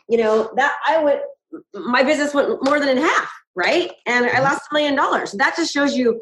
you 0.08 0.18
know 0.18 0.52
that 0.56 0.76
i 0.88 1.02
would 1.04 1.20
my 1.74 2.04
business 2.04 2.34
went 2.34 2.64
more 2.64 2.80
than 2.80 2.90
in 2.90 2.98
half 2.98 3.32
right? 3.60 3.92
And 4.06 4.26
I 4.26 4.30
mm-hmm. 4.30 4.44
lost 4.44 4.62
a 4.72 4.74
million 4.74 4.96
dollars. 4.96 5.32
That 5.34 5.56
just 5.56 5.74
shows 5.74 5.96
you 5.96 6.22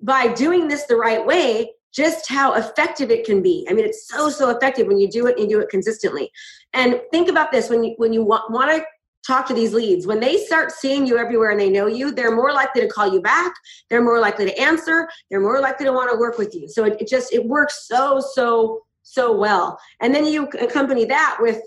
by 0.00 0.32
doing 0.32 0.68
this 0.68 0.84
the 0.84 0.96
right 0.96 1.24
way, 1.24 1.72
just 1.92 2.28
how 2.28 2.54
effective 2.54 3.10
it 3.10 3.26
can 3.26 3.42
be. 3.42 3.66
I 3.68 3.72
mean, 3.72 3.84
it's 3.84 4.08
so 4.08 4.28
so 4.30 4.50
effective 4.50 4.86
when 4.86 4.98
you 4.98 5.08
do 5.08 5.26
it 5.26 5.38
and 5.38 5.50
you 5.50 5.56
do 5.56 5.60
it 5.60 5.70
consistently. 5.70 6.30
And 6.72 7.00
think 7.10 7.28
about 7.28 7.50
this 7.50 7.68
when 7.68 7.82
you 7.82 7.94
when 7.96 8.12
you 8.12 8.22
want, 8.22 8.50
want 8.50 8.70
to 8.70 8.84
talk 9.28 9.46
to 9.46 9.54
these 9.54 9.74
leads. 9.74 10.06
When 10.06 10.18
they 10.18 10.38
start 10.38 10.72
seeing 10.72 11.06
you 11.06 11.18
everywhere 11.18 11.50
and 11.50 11.60
they 11.60 11.68
know 11.68 11.86
you 11.86 12.10
they're 12.10 12.34
more 12.34 12.52
likely 12.52 12.80
to 12.80 12.88
call 12.88 13.12
you 13.12 13.20
back. 13.20 13.52
They're 13.90 14.02
more 14.02 14.18
likely 14.18 14.46
to 14.46 14.58
answer. 14.58 15.08
They're 15.30 15.40
more 15.40 15.60
likely 15.60 15.86
to 15.86 15.92
want 15.92 16.10
to 16.10 16.18
work 16.18 16.38
with 16.38 16.54
you. 16.54 16.68
So 16.68 16.84
it, 16.84 17.00
it 17.00 17.08
just 17.08 17.32
it 17.32 17.44
works 17.44 17.86
so 17.86 18.20
so 18.34 18.80
so 19.02 19.36
well. 19.36 19.78
And 20.00 20.14
then 20.14 20.26
you 20.26 20.48
accompany 20.60 21.04
that 21.04 21.36
with 21.40 21.60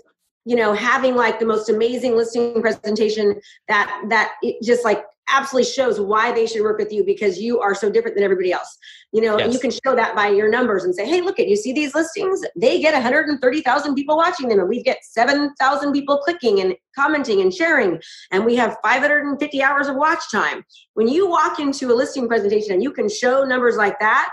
you 0.44 0.56
know 0.56 0.72
having 0.72 1.14
like 1.14 1.38
the 1.38 1.46
most 1.46 1.68
amazing 1.68 2.16
listing 2.16 2.60
presentation 2.60 3.40
that 3.68 4.04
that 4.08 4.32
it 4.42 4.62
just 4.62 4.84
like 4.84 5.04
absolutely 5.32 5.70
shows 5.70 6.00
why 6.00 6.32
they 6.32 6.46
should 6.46 6.62
work 6.62 6.78
with 6.78 6.92
you 6.92 7.04
because 7.04 7.38
you 7.38 7.60
are 7.60 7.74
so 7.74 7.90
different 7.90 8.16
than 8.16 8.24
everybody 8.24 8.52
else. 8.52 8.78
You 9.12 9.22
know 9.22 9.38
yes. 9.38 9.44
and 9.44 9.54
you 9.54 9.58
can 9.58 9.70
show 9.70 9.94
that 9.94 10.14
by 10.14 10.28
your 10.28 10.48
numbers 10.48 10.84
and 10.84 10.94
say 10.94 11.06
hey 11.06 11.20
look 11.20 11.40
at 11.40 11.48
you 11.48 11.56
see 11.56 11.72
these 11.72 11.94
listings? 11.94 12.42
They 12.56 12.80
get 12.80 12.94
130000 12.94 13.94
people 13.94 14.16
watching 14.16 14.48
them 14.48 14.60
and 14.60 14.68
we 14.68 14.82
get 14.82 14.98
7000 15.02 15.92
people 15.92 16.18
clicking 16.18 16.60
and 16.60 16.74
commenting 16.96 17.40
and 17.40 17.52
sharing 17.52 18.00
and 18.30 18.44
we 18.44 18.54
have 18.56 18.76
550 18.82 19.62
hours 19.62 19.88
of 19.88 19.96
watch 19.96 20.22
time. 20.30 20.64
When 20.94 21.08
you 21.08 21.28
walk 21.28 21.58
into 21.58 21.92
a 21.92 21.94
listing 21.94 22.28
presentation 22.28 22.72
and 22.72 22.82
you 22.82 22.92
can 22.92 23.08
show 23.08 23.44
numbers 23.44 23.76
like 23.76 23.98
that 24.00 24.30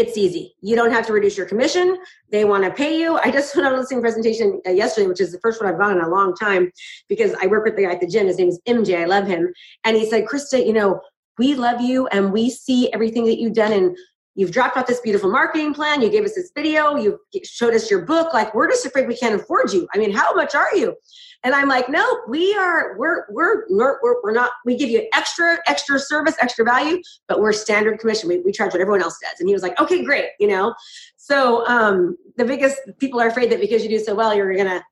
it's 0.00 0.16
easy. 0.16 0.56
You 0.62 0.74
don't 0.74 0.90
have 0.90 1.06
to 1.06 1.12
reduce 1.12 1.36
your 1.36 1.46
commission. 1.46 1.98
They 2.30 2.44
want 2.44 2.64
to 2.64 2.70
pay 2.70 2.98
you. 2.98 3.18
I 3.18 3.30
just 3.30 3.54
went 3.56 3.66
on 3.66 3.74
a 3.74 3.76
listing 3.76 4.00
presentation 4.00 4.60
uh, 4.66 4.70
yesterday, 4.70 5.06
which 5.06 5.20
is 5.20 5.32
the 5.32 5.38
first 5.40 5.60
one 5.60 5.72
I've 5.72 5.78
gone 5.78 5.92
in 5.92 6.02
a 6.02 6.08
long 6.08 6.34
time 6.34 6.72
because 7.08 7.34
I 7.40 7.46
work 7.46 7.64
with 7.64 7.76
the 7.76 7.82
guy 7.84 7.92
at 7.92 8.00
the 8.00 8.06
gym. 8.06 8.26
His 8.26 8.38
name 8.38 8.48
is 8.48 8.60
MJ. 8.66 9.02
I 9.02 9.04
love 9.04 9.26
him. 9.26 9.52
And 9.84 9.96
he 9.96 10.08
said, 10.08 10.24
Krista, 10.24 10.64
you 10.64 10.72
know, 10.72 11.00
we 11.38 11.54
love 11.54 11.80
you 11.80 12.06
and 12.08 12.32
we 12.32 12.50
see 12.50 12.92
everything 12.92 13.24
that 13.26 13.38
you've 13.38 13.54
done 13.54 13.72
and 13.72 13.96
you've 14.34 14.50
dropped 14.52 14.76
off 14.76 14.86
this 14.86 15.00
beautiful 15.00 15.30
marketing 15.30 15.74
plan. 15.74 16.02
You 16.02 16.10
gave 16.10 16.24
us 16.24 16.34
this 16.34 16.50
video. 16.54 16.96
You 16.96 17.18
showed 17.44 17.74
us 17.74 17.90
your 17.90 18.04
book. 18.04 18.32
Like, 18.32 18.54
we're 18.54 18.68
just 18.68 18.86
afraid 18.86 19.06
we 19.06 19.16
can't 19.16 19.40
afford 19.40 19.72
you. 19.72 19.86
I 19.94 19.98
mean, 19.98 20.12
how 20.12 20.34
much 20.34 20.54
are 20.54 20.74
you? 20.74 20.96
And 21.42 21.54
I'm 21.54 21.68
like, 21.68 21.88
no, 21.88 22.04
we 22.28 22.54
are, 22.54 22.96
we're, 22.98 23.24
we're, 23.30 23.64
we're, 23.70 24.22
we're 24.22 24.32
not, 24.32 24.50
we 24.64 24.76
give 24.76 24.90
you 24.90 25.08
extra, 25.14 25.58
extra 25.66 25.98
service, 25.98 26.36
extra 26.40 26.64
value, 26.64 27.00
but 27.28 27.40
we're 27.40 27.52
standard 27.52 27.98
commission. 27.98 28.28
We, 28.28 28.40
we 28.40 28.52
charge 28.52 28.72
what 28.72 28.80
everyone 28.80 29.02
else 29.02 29.18
does. 29.22 29.40
And 29.40 29.48
he 29.48 29.54
was 29.54 29.62
like, 29.62 29.78
okay, 29.80 30.04
great. 30.04 30.26
You 30.38 30.48
know? 30.48 30.74
So, 31.16 31.66
um, 31.66 32.16
the 32.36 32.44
biggest 32.44 32.78
people 32.98 33.20
are 33.20 33.28
afraid 33.28 33.50
that 33.52 33.60
because 33.60 33.82
you 33.82 33.88
do 33.88 33.98
so 33.98 34.14
well, 34.14 34.34
you're 34.34 34.54
going 34.54 34.68
to 34.68 34.82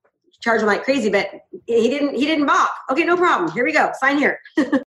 charge 0.40 0.61
them 0.61 0.68
like 0.68 0.84
crazy, 0.84 1.11
but 1.11 1.28
he 1.66 1.88
didn't, 1.90 2.14
he 2.14 2.24
didn't 2.24 2.46
balk. 2.46 2.70
Okay, 2.90 3.04
no 3.04 3.16
problem. 3.16 3.50
Here 3.52 3.64
we 3.64 3.72
go. 3.72 3.90
Sign 4.00 4.18
here. 4.18 4.40